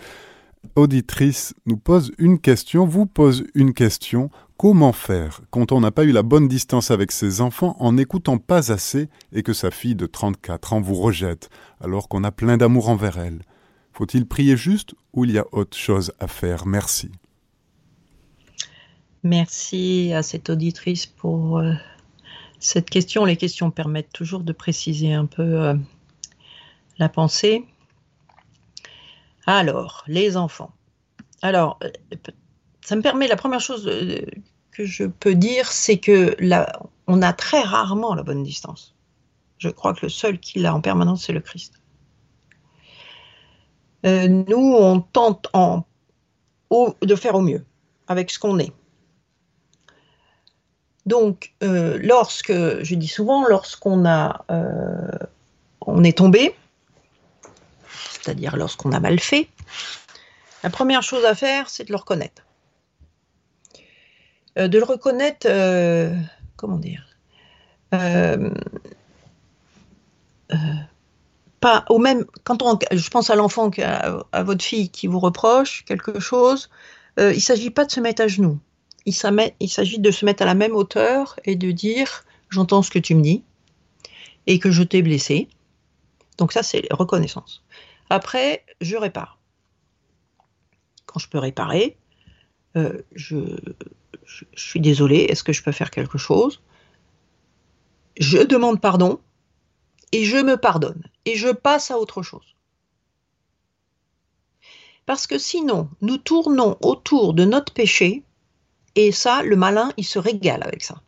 [0.75, 4.29] auditrice nous pose une question, vous pose une question.
[4.57, 8.37] Comment faire quand on n'a pas eu la bonne distance avec ses enfants en n'écoutant
[8.37, 12.57] pas assez et que sa fille de 34 ans vous rejette alors qu'on a plein
[12.57, 13.41] d'amour envers elle?
[14.01, 16.65] Faut-il prier juste ou il y a autre chose à faire?
[16.65, 17.11] Merci.
[19.21, 21.73] Merci à cette auditrice pour euh,
[22.57, 23.25] cette question.
[23.25, 25.75] Les questions permettent toujours de préciser un peu euh,
[26.97, 27.63] la pensée.
[29.45, 30.73] Alors, les enfants.
[31.43, 31.89] Alors, euh,
[32.83, 33.85] ça me permet, la première chose
[34.71, 38.95] que je peux dire, c'est que là, on a très rarement la bonne distance.
[39.59, 41.80] Je crois que le seul qui l'a en permanence, c'est le Christ.
[44.03, 45.83] Nous, on tente en,
[47.01, 47.63] de faire au mieux
[48.07, 48.73] avec ce qu'on est.
[51.05, 55.17] Donc, euh, lorsque, je dis souvent, lorsqu'on a, euh,
[55.81, 56.55] on est tombé,
[58.11, 59.47] c'est-à-dire lorsqu'on a mal fait,
[60.63, 62.43] la première chose à faire, c'est de le reconnaître.
[64.57, 65.47] Euh, de le reconnaître,
[66.55, 67.07] comment dire
[71.61, 75.85] pas au même quand on je pense à l'enfant à, votre fille qui vous reproche
[75.85, 76.69] quelque chose
[77.17, 78.59] il ne s'agit pas de se mettre à genoux
[79.05, 82.99] il s'agit de se mettre à la même hauteur et de dire j'entends ce que
[82.99, 83.43] tu me dis
[84.47, 85.47] et que je t'ai blessé.
[86.37, 87.63] Donc ça, c'est reconnaissance.
[88.09, 89.39] Après, je répare.
[91.05, 91.97] Quand je peux réparer,
[92.77, 93.35] euh, je,
[94.55, 96.61] suis désolé, est-ce que je peux faire quelque chose?
[98.17, 99.19] Je demande pardon
[100.11, 102.55] et je me pardonne et je passe à autre chose.
[105.05, 108.23] Parce que sinon, nous tournons autour de notre péché
[108.95, 111.01] et ça, le malin, il se régale avec ça.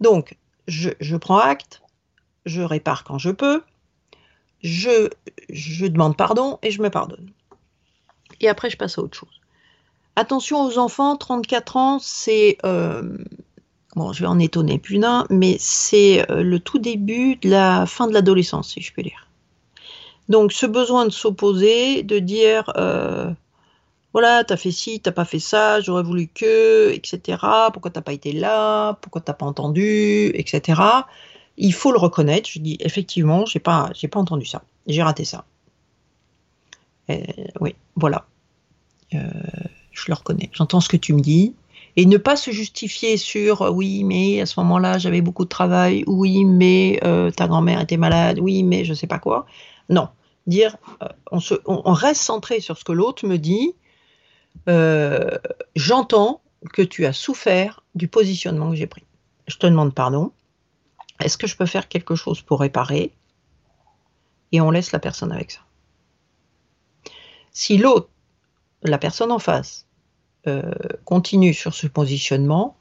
[0.00, 1.82] Donc, je, prends acte,
[2.44, 3.62] je répare quand je peux,
[4.62, 5.08] je,
[5.86, 7.30] demande pardon et je me pardonne.
[8.40, 9.40] Et après, je passe à autre chose.
[10.16, 12.58] Attention aux enfants, 34 ans, c'est...
[12.64, 13.18] Euh,
[13.96, 17.86] bon, je vais en étonner plus d'un, mais c'est euh, le tout début de la
[17.86, 19.28] fin de l'adolescence, si je peux dire.
[20.28, 22.70] Donc, ce besoin de s'opposer, de dire...
[22.76, 23.32] Euh,
[24.12, 27.36] voilà, t'as fait ci, t'as pas fait ça, j'aurais voulu que, etc.
[27.70, 30.80] Pourquoi t'as pas été là, pourquoi t'as pas entendu, etc.
[31.58, 32.48] Il faut le reconnaître.
[32.50, 35.44] Je dis effectivement, j'ai pas, j'ai pas entendu ça, j'ai raté ça.
[37.60, 38.26] oui, voilà.
[39.12, 39.18] Euh,
[39.92, 40.48] je le reconnais.
[40.54, 41.54] J'entends ce que tu me dis.
[41.96, 45.48] Et ne pas se justifier sur euh, oui, mais à ce moment-là, j'avais beaucoup de
[45.48, 49.46] travail, oui, mais euh, ta grand-mère était malade, oui, mais je sais pas quoi.
[49.88, 50.08] Non.
[50.46, 50.76] Dire,
[51.32, 53.74] on, se, on, reste centré sur ce que l'autre me dit
[54.68, 55.30] euh,
[55.74, 56.40] j'entends
[56.72, 59.04] que tu as souffert du positionnement que j'ai pris.
[59.46, 60.32] Je te demande pardon.
[61.20, 63.12] Est-ce que je peux faire quelque chose pour réparer?
[64.52, 65.60] Et on laisse la personne avec ça.
[67.52, 68.08] Si l'autre,
[68.82, 69.85] la personne en face,
[70.46, 70.72] euh,
[71.04, 72.76] continue sur ce positionnement,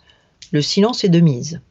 [0.52, 1.62] le silence est de mise.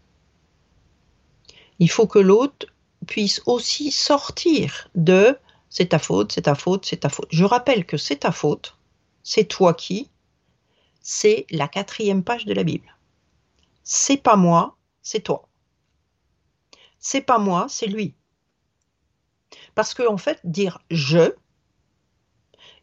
[1.78, 2.66] Il faut que l'autre
[3.06, 5.36] puisse aussi sortir de
[5.68, 7.28] c'est ta faute, c'est ta faute, c'est ta faute.
[7.30, 8.76] Je rappelle que c'est ta faute,
[9.22, 10.08] c'est toi qui,
[11.00, 12.96] c'est la quatrième page de la Bible.
[13.82, 15.48] C'est pas moi, c'est toi.
[16.98, 18.14] C'est pas moi, c'est lui.
[19.74, 21.34] Parce qu'en en fait, dire je,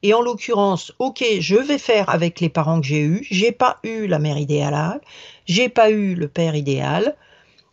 [0.04, 3.80] et en l'occurrence, ok, je vais faire avec les parents que j'ai eus, j'ai pas
[3.84, 5.00] eu la mère idéale,
[5.46, 7.16] j'ai pas eu le père idéal,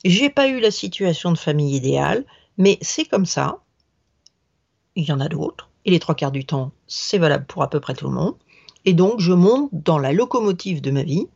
[0.04, 2.24] j'ai pas eu la situation de famille idéale,
[2.58, 3.58] mais c'est comme ça.
[4.94, 7.70] Il y en a d'autres, et les trois quarts du temps, c'est valable pour à
[7.70, 8.34] peu près tout le monde.
[8.84, 11.26] Et donc, je monte dans la locomotive de ma vie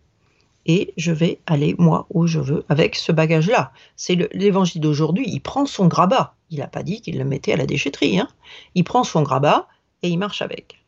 [0.67, 3.73] et je vais aller, moi, où je veux, avec ce bagage-là.
[3.97, 5.25] C'est l'évangile d'aujourd'hui.
[5.27, 6.35] Il prend son grabat.
[6.51, 8.21] Il n'a pas dit qu'il le mettait à la déchetterie.
[8.21, 8.29] Hein.
[8.75, 9.69] Il prend son grabat
[10.03, 10.82] et il marche avec.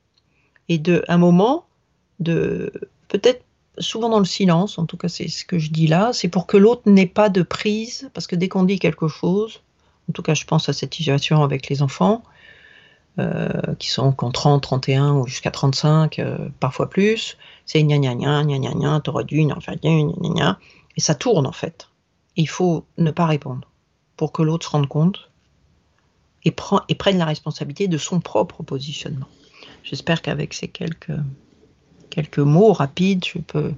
[0.68, 1.66] Et de un moment,
[2.20, 2.72] de
[3.08, 3.44] peut-être
[3.78, 6.46] souvent dans le silence, en tout cas c'est ce que je dis là, c'est pour
[6.46, 9.62] que l'autre n'ait pas de prise, parce que dès qu'on dit quelque chose,
[10.08, 12.22] en tout cas je pense à cette situation avec les enfants,
[13.20, 13.48] euh,
[13.78, 17.38] qui sont qu'en 30, 31 ou jusqu'à 35, euh, parfois plus.
[17.64, 20.58] C'est gna gna gna, gna gna gna, t'aurais dû, gna gna gna gna,
[20.96, 21.88] et ça tourne en fait.
[22.36, 23.68] il faut ne pas répondre
[24.16, 25.30] pour que l'autre se rende compte
[26.44, 29.26] et, prenne la responsabilité de son propre positionnement.
[29.84, 31.12] J'espère qu'avec ces quelques,
[32.08, 33.72] quelques mots rapides, je peux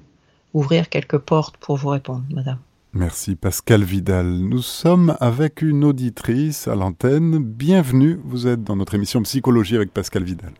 [0.54, 2.58] ouvrir quelques portes pour vous répondre, madame.
[2.92, 4.26] Merci Pascal Vidal.
[4.26, 7.38] Nous sommes avec une auditrice à l'antenne.
[7.42, 10.52] Bienvenue, vous êtes dans notre émission Psychologie avec Pascal Vidal.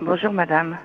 [0.00, 0.78] Bonjour madame.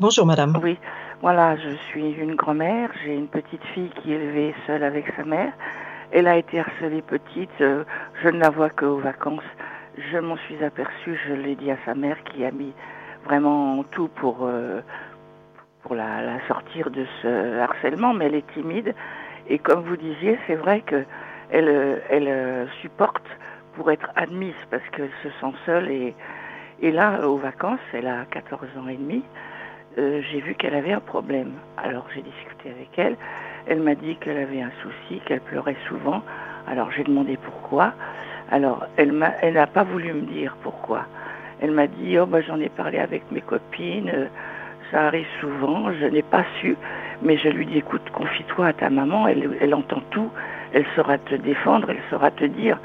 [0.00, 0.58] Bonjour madame.
[0.60, 0.76] Oui,
[1.22, 5.24] voilà, je suis une grand-mère, j'ai une petite fille qui est élevée seule avec sa
[5.24, 5.52] mère.
[6.10, 7.84] Elle a été harcelée petite, euh,
[8.20, 9.42] je ne la vois qu'aux vacances.
[9.98, 12.72] Je m'en suis aperçue, je l'ai dit à sa mère qui a mis
[13.24, 14.80] vraiment tout pour, euh,
[15.82, 18.94] pour la, sortir de ce harcèlement, mais elle est timide
[19.48, 21.06] et comme vous disiez, c'est vrai qu'elle
[21.50, 23.26] elle, euh, supporte
[23.74, 25.90] pour être admise parce qu'elle se sent seule.
[25.90, 26.14] Et,
[26.80, 29.24] et là, aux vacances, elle a 14 ans et demi,
[29.96, 31.52] euh, j'ai vu qu'elle avait un problème.
[31.76, 33.16] Alors j'ai discuté avec elle.
[33.66, 36.22] Elle m'a dit qu'elle avait un souci, qu'elle pleurait souvent.
[36.68, 37.94] Alors j'ai demandé pourquoi.
[38.50, 41.06] Alors elle n'a elle pas voulu me dire pourquoi.
[41.60, 44.26] Elle m'a dit, oh bah, j'en ai parlé avec mes copines, euh,
[44.92, 46.76] ça arrive souvent, je n'ai pas su.
[47.20, 50.30] Mais je lui dis, écoute, confie-toi à ta maman, elle, elle entend tout,
[50.72, 52.78] elle saura te défendre, elle saura te dire.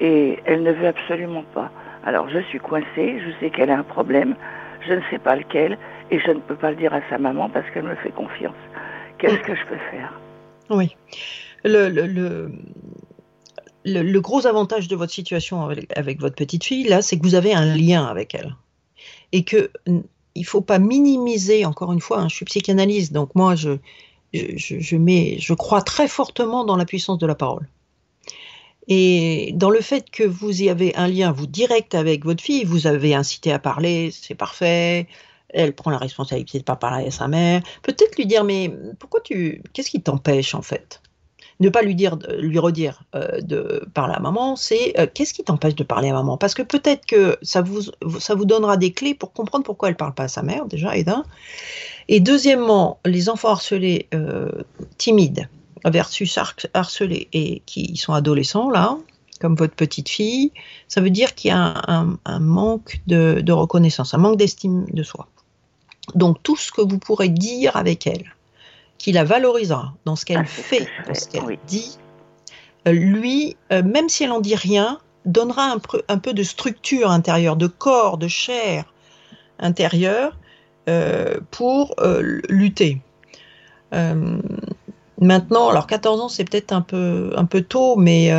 [0.00, 1.70] Et elle ne veut absolument pas.
[2.06, 4.34] Alors je suis coincée, je sais qu'elle a un problème,
[4.86, 5.76] je ne sais pas lequel,
[6.10, 8.54] et je ne peux pas le dire à sa maman parce qu'elle me fait confiance.
[9.18, 10.12] Qu'est-ce que je peux faire?
[10.70, 10.96] Oui.
[11.64, 12.50] Le, le, le,
[13.84, 17.52] le, gros avantage de votre situation avec, votre petite fille, là, c'est que vous avez
[17.52, 18.56] un lien avec elle.
[19.32, 19.70] Et que
[20.34, 23.78] il faut pas minimiser, encore une fois, hein, je suis psychanalyste, donc moi, je,
[24.96, 27.68] mets, je crois très fortement dans la puissance de la parole.
[28.88, 32.64] Et dans le fait que vous y avez un lien, vous, direct avec votre fille,
[32.64, 35.06] vous avez incité à parler, c'est parfait,
[35.48, 38.70] elle prend la responsabilité de ne pas parler à sa mère, peut-être lui dire, mais
[38.98, 41.00] pourquoi tu, qu'est-ce qui t'empêche en fait?
[41.60, 45.44] Ne pas lui dire, lui redire euh, de parler à maman, c'est euh, qu'est-ce qui
[45.44, 46.36] t'empêche de parler à maman?
[46.36, 47.82] Parce que peut-être que ça vous,
[48.18, 50.96] ça vous donnera des clés pour comprendre pourquoi elle parle pas à sa mère, déjà,
[50.96, 51.04] et.
[52.08, 54.50] Et deuxièmement, les enfants harcelés euh,
[54.98, 55.48] timides
[55.84, 56.38] versus
[56.72, 58.98] harcelés et qui sont adolescents, là,
[59.40, 60.52] comme votre petite fille,
[60.88, 65.28] ça veut dire qu'il y a un, manque de, reconnaissance, un manque d'estime de soi.
[66.14, 68.34] Donc tout ce que vous pourrez dire avec elle,
[68.98, 71.98] qui la valorisera dans ce qu'elle ah, fait, dans ce qu'elle dit,
[72.86, 76.42] euh, lui, euh, même si elle n'en dit rien, donnera un peu, un peu, de
[76.42, 78.84] structure intérieure, de corps, de chair
[79.58, 80.36] intérieure
[80.88, 81.94] euh, pour
[82.48, 83.00] lutter.
[85.20, 88.30] maintenant, alors 14 ans, c'est peut-être un peu, un peu tôt, mais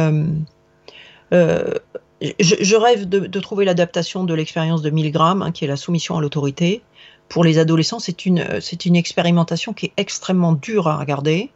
[1.32, 6.22] je, rêve de, trouver l'adaptation de l'expérience de Milgram, hein, qui est la soumission à
[6.22, 6.84] l'autorité,
[7.30, 11.49] pour les adolescents, c'est une, c'est une expérimentation qui est extrêmement dure à regarder.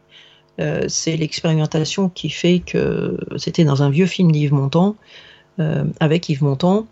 [0.60, 4.96] Euh, c'est l'expérimentation qui fait que c'était dans un vieux film d'Yves Montand,
[5.58, 6.86] euh, avec Yves Montand,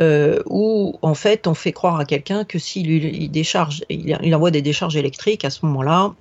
[0.00, 4.50] euh, où en fait on fait croire à quelqu'un que s'il il décharge, il, envoie
[4.50, 6.12] des décharges électriques à ce moment-là,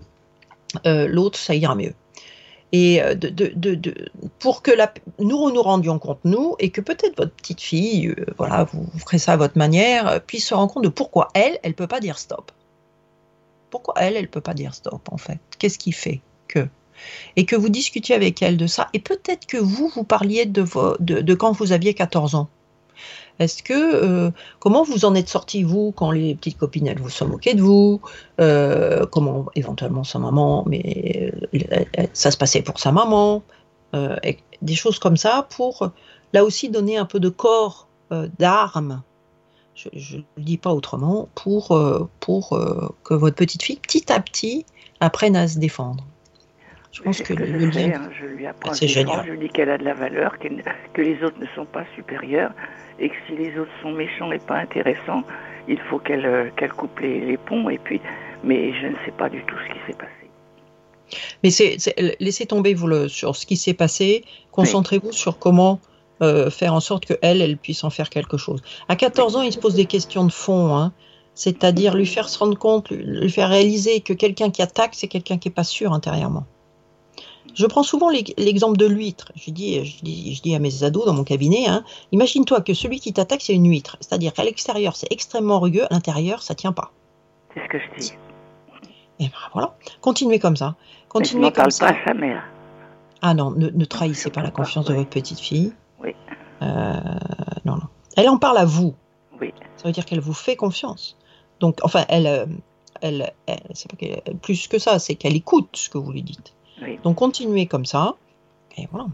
[0.85, 1.93] l'autre ça ira mieux
[2.73, 3.13] et euh,
[4.39, 4.71] pour que
[5.19, 9.19] nous nous rendions compte, nous, et que peut-être votre petite fille, euh, voilà, vous, ferez
[9.19, 11.99] ça à votre manière, euh, puisse se rendre compte de pourquoi elle, elle peut pas
[11.99, 12.51] dire stop.
[13.69, 15.39] Pourquoi elle, elle peut pas dire stop, en fait?
[15.59, 16.67] Qu'est-ce qui fait que?
[17.35, 21.33] Et que vous discutiez avec elle de ça, et peut-être que vous, vous parliez de
[21.35, 22.49] quand vous aviez 14 ans.
[23.39, 27.09] Est-ce que euh, comment vous en êtes sorti vous quand les petites copines elles vous
[27.09, 28.01] sont moquées de vous
[28.39, 33.43] euh, Comment éventuellement sa maman, mais euh, ça se passait pour sa maman,
[34.61, 35.91] des choses comme ça pour
[36.33, 37.87] là aussi donner un peu de corps
[38.39, 39.03] d'armes.
[39.75, 41.79] Je ne le dis pas autrement pour
[42.19, 42.59] pour
[43.03, 44.65] que votre petite fille petit à petit
[44.99, 46.03] apprenne à se défendre.
[46.93, 47.43] Je pense que le,
[47.75, 48.09] hein.
[48.19, 49.25] je lui apprends ah, c'est génial.
[49.27, 52.51] Je dis qu'elle a de la valeur, que les autres ne sont pas supérieurs
[52.99, 55.23] et que si les autres sont méchants et pas intéressants,
[55.67, 57.67] il faut qu'elle euh, coupe les, ponts.
[57.69, 57.99] Et puis,
[58.43, 60.11] mais je ne sais pas du tout ce qui s'est passé.
[61.43, 61.77] Mais c'est,
[62.19, 64.23] laissez tomber vous le, sur ce qui s'est passé.
[64.51, 65.79] Concentrez-vous sur comment
[66.21, 68.61] euh, faire en sorte que elle, elle puisse en faire quelque chose.
[68.87, 70.75] À 14 ans, il se pose des questions de fond.
[70.75, 70.93] Hein.
[71.33, 75.39] C'est-à-dire lui faire se rendre compte, lui faire réaliser que quelqu'un qui attaque, c'est quelqu'un
[75.39, 76.45] qui n'est pas sûr intérieurement.
[77.53, 79.31] Je prends souvent l'exemple de l'huître.
[79.35, 80.01] Je dis, je,
[80.41, 83.69] dis, à mes ados dans mon cabinet, hein, imagine-toi que celui qui t'attaque, c'est une
[83.69, 83.97] huître.
[83.99, 86.91] C'est-à-dire qu'à l'extérieur, c'est extrêmement rugueux, à l'intérieur, ça tient pas.
[87.53, 88.13] C'est ce que je dis.
[89.19, 90.75] Et ben voilà, continuez comme ça.
[91.07, 91.85] Continuez comme ça.
[91.85, 92.43] pas à sa mère.
[93.21, 95.71] Ah non, ne, trahissez pas la confiance de votre petite fille.
[96.01, 96.15] Oui.
[96.61, 96.97] Euh,
[97.63, 97.87] non, non.
[98.17, 98.95] Elle en parle à vous.
[99.39, 99.53] Oui.
[99.77, 101.17] Ça veut dire qu'elle vous fait confiance.
[101.59, 102.45] Donc, enfin, elle, euh,
[103.01, 106.53] elle, elle c'est pas plus que ça, c'est qu'elle écoute ce que vous lui dites.
[107.03, 108.15] Donc continuez comme ça.
[108.77, 109.07] Et voilà.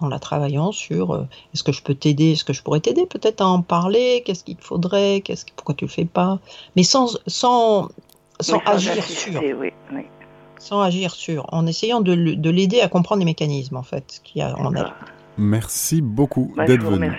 [0.00, 3.04] En la travaillant sur euh, est-ce que je peux t'aider, est-ce que je pourrais t'aider
[3.04, 6.38] peut-être à en parler, qu'est-ce qu'il te faudrait, qu'est-ce, pourquoi tu le fais pas,
[6.74, 7.90] mais sans, sans,
[8.40, 9.42] sans agir sur.
[10.58, 14.40] Sans agir sur, en essayant de, de l'aider à comprendre les mécanismes en fait qu'il
[14.40, 14.92] y a en elle.
[15.36, 17.12] Merci beaucoup bah, d'être venu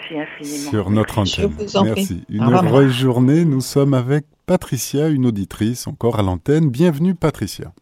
[0.44, 1.56] sur notre antenne.
[1.84, 2.24] Merci.
[2.30, 3.46] Une heureuse journée.
[3.46, 6.70] Nous sommes avec Patricia, une auditrice encore à l'antenne.
[6.70, 7.74] Bienvenue Patricia.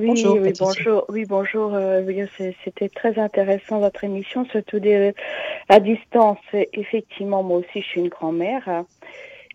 [0.00, 1.04] Oui, bonjour, oui, bonjour.
[1.10, 1.74] Oui, bonjour.
[1.74, 2.26] Euh,
[2.64, 5.12] c'était très intéressant votre émission, surtout des,
[5.68, 6.38] à distance.
[6.72, 8.84] Effectivement, moi aussi, je suis une grand-mère.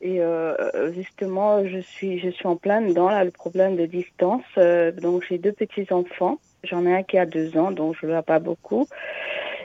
[0.02, 4.44] Et euh, justement, je suis, je suis en plein dans là, le problème de distance.
[4.60, 6.38] Euh, donc, j'ai deux petits enfants.
[6.64, 8.88] J'en ai un qui a deux ans, donc je ne vois pas beaucoup.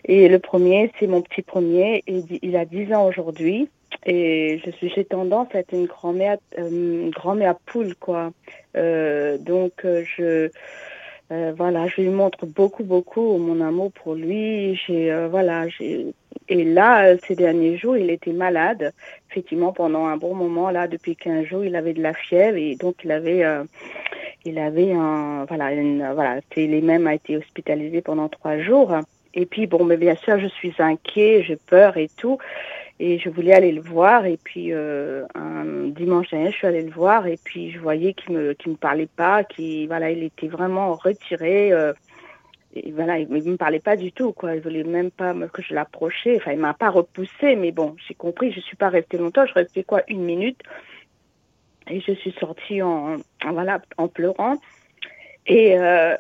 [0.07, 2.03] Et le premier, c'est mon petit premier.
[2.07, 3.69] Et il a dix ans aujourd'hui.
[4.07, 8.33] Et je suis, j'ai tendance à être une grand-mère, euh, grand-mère poule, quoi.
[8.77, 10.51] Euh, donc, euh, je,
[11.33, 14.75] euh, voilà, je lui montre beaucoup, beaucoup mon amour pour lui.
[14.75, 16.07] J'ai, euh, voilà, j'ai,
[16.49, 18.93] et là, ces derniers jours, il était malade.
[19.31, 22.77] Effectivement, pendant un bon moment, là, depuis 15 jours, il avait de la fièvre et
[22.77, 23.45] donc il avait,
[24.45, 28.97] il avait un, voilà, une, voilà, il même a été hospitalisé pendant trois jours.
[29.35, 32.39] Et puis, bon, mais bien sûr, je suis inquiet, j'ai peur et tout.
[33.03, 34.27] Et je voulais aller le voir.
[34.27, 37.27] Et puis, euh, un dimanche dernier, je suis allée le voir.
[37.27, 40.93] Et puis, je voyais qu'il me, qu'il me parlait pas, qu'il, voilà, il était vraiment
[40.93, 41.73] retiré.
[41.73, 41.95] Euh,
[42.75, 44.55] et voilà, il me parlait pas du tout, quoi.
[44.55, 46.37] Il voulait même pas que je l'approchais.
[46.37, 48.53] Enfin, il m'a pas repoussé, mais bon, j'ai compris.
[48.53, 49.47] Je suis pas restée longtemps.
[49.47, 50.61] Je restais quoi, une minute.
[51.89, 53.17] Et je suis sortie en,
[53.51, 54.59] voilà, en pleurant.
[55.47, 56.17] Et, euh,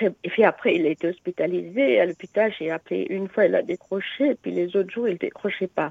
[0.00, 2.54] et puis après, il a été hospitalisé à l'hôpital.
[2.56, 5.90] J'ai appelé une fois, il a décroché, et puis les autres jours, il décrochait pas.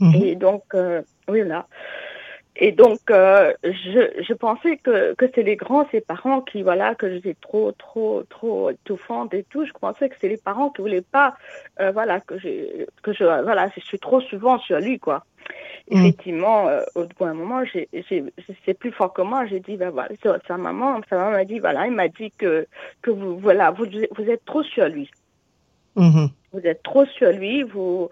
[0.00, 0.14] Mhm.
[0.22, 1.66] Et donc, euh, oui, là.
[2.56, 6.94] Et donc, euh, je, je, pensais que, que c'est les grands, ces parents qui, voilà,
[6.94, 9.64] que j'étais trop, trop, trop étouffante et tout.
[9.64, 11.36] Je pensais que c'est les parents qui voulaient pas,
[11.80, 12.34] euh, voilà, que
[13.02, 15.24] que je, voilà, je suis trop souvent sur lui, quoi.
[15.90, 15.96] Mm.
[15.96, 19.46] Effectivement, euh, au bout d'un moment, c'est plus fort que moi.
[19.46, 20.10] J'ai dit, ben voilà,
[20.46, 22.66] sa maman, sa maman m'a dit, voilà, il m'a dit que,
[23.00, 25.10] que vous, voilà, vous, vous êtes trop sur lui.
[25.96, 26.28] Mm-hmm.
[26.52, 28.10] Vous êtes trop sur lui, vous,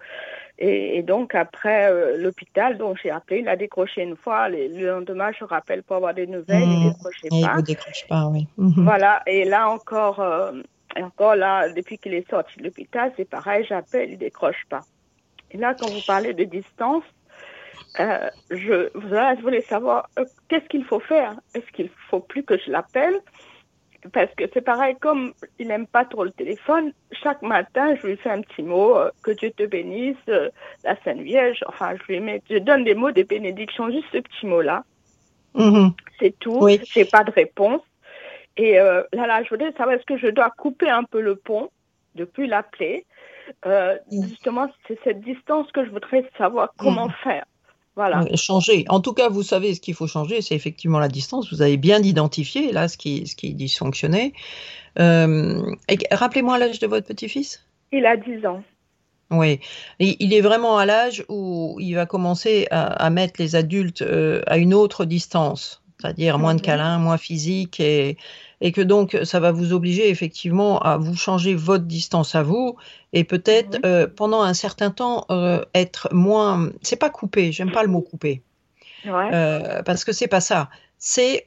[0.61, 4.49] et, donc après euh, l'hôpital, donc j'ai appelé, il a décroché une fois.
[4.49, 6.91] Le, lendemain, je rappelle pour avoir des nouvelles, il mmh.
[6.91, 7.55] décrochait pas.
[7.57, 8.45] Il décroche pas, oui.
[8.57, 8.83] Mmh.
[8.83, 9.21] Voilà.
[9.25, 10.51] Et là encore, euh,
[11.01, 14.81] encore là, depuis qu'il est sorti de l'hôpital, c'est pareil, j'appelle, il décroche pas.
[15.51, 17.05] Et là, quand vous parlez de distance,
[18.01, 20.09] euh, je, voilà, je voulais savoir
[20.49, 21.35] qu'est-ce qu'il faut faire?
[21.55, 23.15] Est-ce qu'il faut plus que je l'appelle?
[24.13, 28.17] Parce que c'est pareil, comme il n'aime pas trop le téléphone, chaque matin, je lui
[28.17, 30.49] fais un petit mot, euh, que Dieu te bénisse, euh,
[30.83, 34.19] la Sainte Vierge, enfin, je lui mets, je donne des mots des bénédictions, juste ce
[34.19, 34.83] petit mot-là.
[35.55, 35.91] Mm-hmm.
[36.19, 36.79] C'est tout, oui.
[36.83, 37.81] j'ai pas de réponse.
[38.57, 41.35] Et euh, là, là, je voulais savoir, est-ce que je dois couper un peu le
[41.35, 41.69] pont,
[42.15, 43.05] depuis l'appeler?
[43.65, 44.23] Mm.
[44.27, 47.13] Justement, c'est cette distance que je voudrais savoir comment mm.
[47.23, 47.45] faire.
[47.99, 48.23] Voilà.
[48.35, 48.85] Changer.
[48.87, 51.51] En tout cas, vous savez ce qu'il faut changer, c'est effectivement la distance.
[51.51, 54.31] Vous avez bien identifié là ce qui, ce qui dysfonctionnait.
[54.99, 55.75] Euh,
[56.09, 57.61] rappelez-moi l'âge de votre petit-fils.
[57.91, 58.63] Il a 10 ans.
[59.31, 59.59] Oui,
[59.99, 64.57] il est vraiment à l'âge où il va commencer à, mettre les adultes euh, à
[64.57, 66.65] une autre distance, c'est-à-dire moins de mhm.
[66.65, 68.15] câlins, moins physique et,
[68.61, 72.75] et que donc ça va vous obliger effectivement à vous changer votre distance à vous
[73.13, 76.69] et peut-être euh, pendant un certain temps euh, être moins.
[76.81, 78.41] C'est pas coupé, j'aime pas le mot coupé,
[79.05, 80.69] euh, parce que c'est pas ça.
[80.97, 81.45] C'est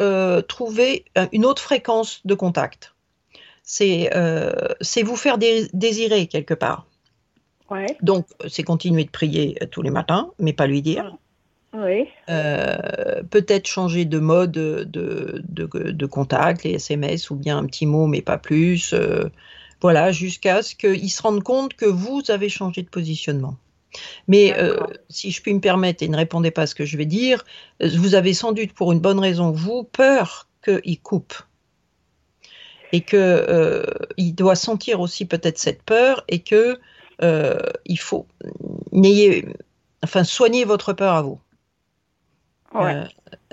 [0.48, 2.94] trouver une autre fréquence de contact.
[3.62, 4.10] C'est
[4.80, 6.86] c'est vous faire désirer quelque part.
[8.02, 11.16] Donc c'est continuer de prier tous les matins, mais pas lui dire.
[11.74, 12.08] Oui.
[12.28, 14.84] Euh, peut-être changer de mode de,
[15.48, 18.92] de, contact, les SMS ou bien un petit mot, mais pas plus.
[18.92, 19.24] Euh,
[19.80, 23.56] voilà, jusqu'à ce qu'ils se rendent compte que vous avez changé de positionnement.
[24.28, 24.76] Mais euh,
[25.08, 27.44] si je puis me permettre, et ne répondez pas à ce que je vais dire,
[27.80, 31.34] vous avez sans doute pour une bonne raison, vous, peur qu'il coupe.
[32.94, 36.78] Et qu'il doit sentir aussi peut-être cette peur et que
[37.86, 38.26] il faut
[38.92, 39.46] n'ayez,
[40.02, 41.40] enfin, soignez votre peur à vous.
[42.74, 43.04] Euh,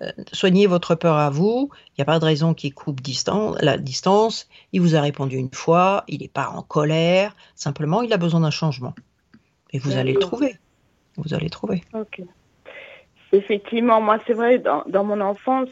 [0.02, 1.70] euh, soignez votre peur à vous.
[1.90, 4.48] Il n'y a pas de raison qu'il coupe distance, la distance.
[4.72, 6.04] Il vous a répondu une fois.
[6.08, 7.36] Il n'est pas en colère.
[7.56, 8.94] Simplement, il a besoin d'un changement.
[9.72, 10.58] Et vous allez le trouver.
[11.18, 11.84] Vous allez trouver.
[11.94, 12.22] Ok.
[13.32, 15.70] Effectivement, moi, c'est vrai, dans, dans, mon enfance,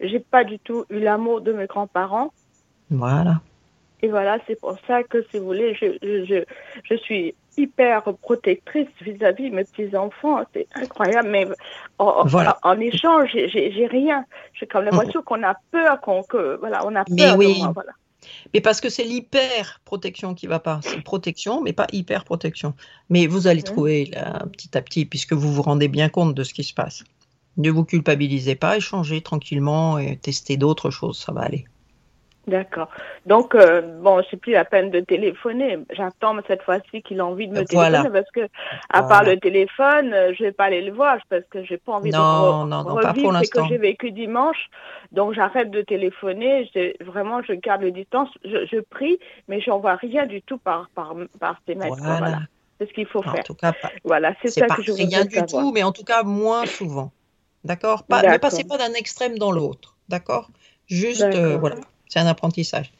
[0.00, 2.32] j'ai pas du tout eu l'amour de mes grands-parents.
[2.90, 3.42] Voilà.
[4.02, 6.44] Et voilà, c'est pour ça que, si vous voulez, je, je,
[6.84, 10.44] je suis hyper protectrice vis-à-vis de mes petits-enfants.
[10.54, 11.46] C'est incroyable, mais
[11.98, 12.58] en, voilà.
[12.62, 14.24] en, échange, j'ai rien.
[14.54, 17.54] J'ai comme l'impression qu'on a peur, qu'on que, voilà, on a peur mais oui.
[17.54, 17.92] de moi, voilà.
[18.52, 20.80] Mais parce que c'est l'hyper protection qui va pas.
[20.82, 22.74] C'est protection, mais pas hyper protection.
[23.10, 26.44] Mais vous allez trouver là, petit à petit, puisque vous vous rendez bien compte de
[26.44, 27.04] ce qui se passe.
[27.56, 31.66] Ne vous culpabilisez pas, échangez tranquillement et testez d'autres choses, ça va aller.
[32.48, 32.88] D'accord.
[33.26, 35.78] Donc, euh, bon, c'est plus la peine de téléphoner.
[35.90, 38.48] J'attends cette fois-ci qu'il a envie de me téléphoner parce que,
[38.88, 41.92] à part le téléphone, euh, je vais pas aller le voir parce que j'ai pas
[41.92, 44.70] envie de re non, non, pas pour ce que j'ai vécu dimanche.
[45.12, 46.70] Donc, j'arrête de téléphoner.
[47.04, 48.30] Vraiment, je garde les distances.
[48.44, 51.92] Je, je prie, mais j'envoie rien du tout par, par, par ces mails.
[51.98, 52.40] Voilà.
[52.80, 53.40] C'est ce qu'il faut faire.
[53.40, 55.92] En tout cas, pas, voilà, c'est ça que je veux Rien du tout, mais en
[55.92, 57.12] tout cas, moins souvent.
[57.64, 58.04] D'accord?
[58.08, 59.96] Ne passez pas d'un extrême dans l'autre.
[60.08, 60.48] D'accord?
[60.86, 61.76] Juste, euh, voilà
[62.08, 62.92] c'est un apprentissage.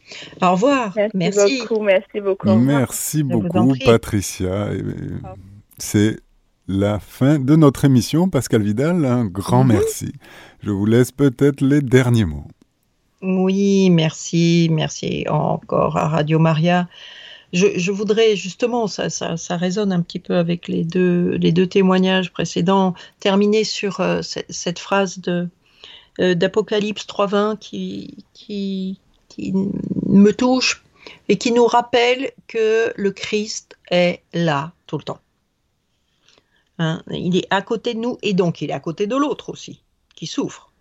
[0.42, 0.94] Au revoir.
[1.14, 1.82] Merci, beaucoup.
[1.82, 2.54] Merci beaucoup.
[2.54, 4.68] Merci beaucoup, Patricia.
[5.78, 6.18] C'est
[6.68, 8.28] la fin de notre émission.
[8.28, 9.72] Pascal Vidal, un grand mhm.
[9.72, 10.12] merci.
[10.62, 12.46] Je vous laisse peut-être les derniers mots.
[13.22, 14.68] Oui, merci.
[14.70, 16.88] Merci encore à Radio Maria.
[17.54, 22.30] Je, voudrais justement, ça, ça, résonne un petit peu avec les deux, les deux témoignages
[22.30, 25.46] précédents, terminer sur euh, cette, phrase de euh,
[26.18, 28.98] d'Apocalypse 3.20 qui, qui,
[29.28, 29.52] qui
[30.06, 30.82] me touche
[31.28, 35.20] et qui nous rappelle que le Christ est là tout le temps.
[36.78, 39.50] Hein, il est à côté de nous et donc il est à côté de l'autre
[39.50, 39.82] aussi,
[40.14, 40.72] qui souffre.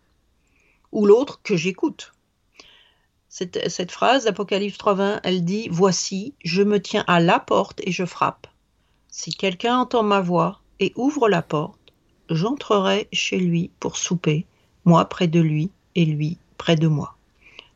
[0.91, 2.13] Ou l'autre que j'écoute.
[3.29, 7.91] Cette, cette, phrase d'Apocalypse 3.20, elle dit, Voici, je me tiens à la porte et
[7.91, 8.47] je frappe.
[9.09, 11.79] Si quelqu'un entend ma voix et ouvre la porte,
[12.29, 14.45] j'entrerai chez lui pour souper
[14.87, 17.15] moi près de lui et lui près de moi.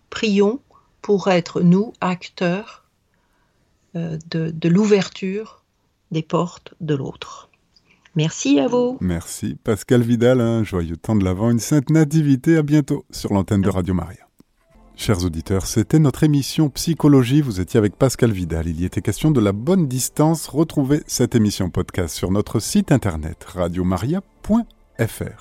[0.09, 0.59] Prions
[1.01, 2.85] pour être, nous, acteurs
[3.95, 5.63] euh, de, l'ouverture
[6.11, 7.49] des portes de l'autre.
[8.15, 8.97] Merci à vous.
[9.01, 9.57] Merci.
[9.63, 12.57] Pascal Vidal, un joyeux temps de l'Avent, une sainte nativité.
[12.57, 14.27] À bientôt sur l'antenne de Radio Maria.
[14.97, 17.41] Chers auditeurs, c'était notre émission Psychologie.
[17.41, 18.67] Vous étiez avec Pascal Vidal.
[18.67, 20.47] Il y était question de la bonne distance.
[20.47, 25.31] Retrouvez cette émission podcast sur notre site internet radiomaria.fr.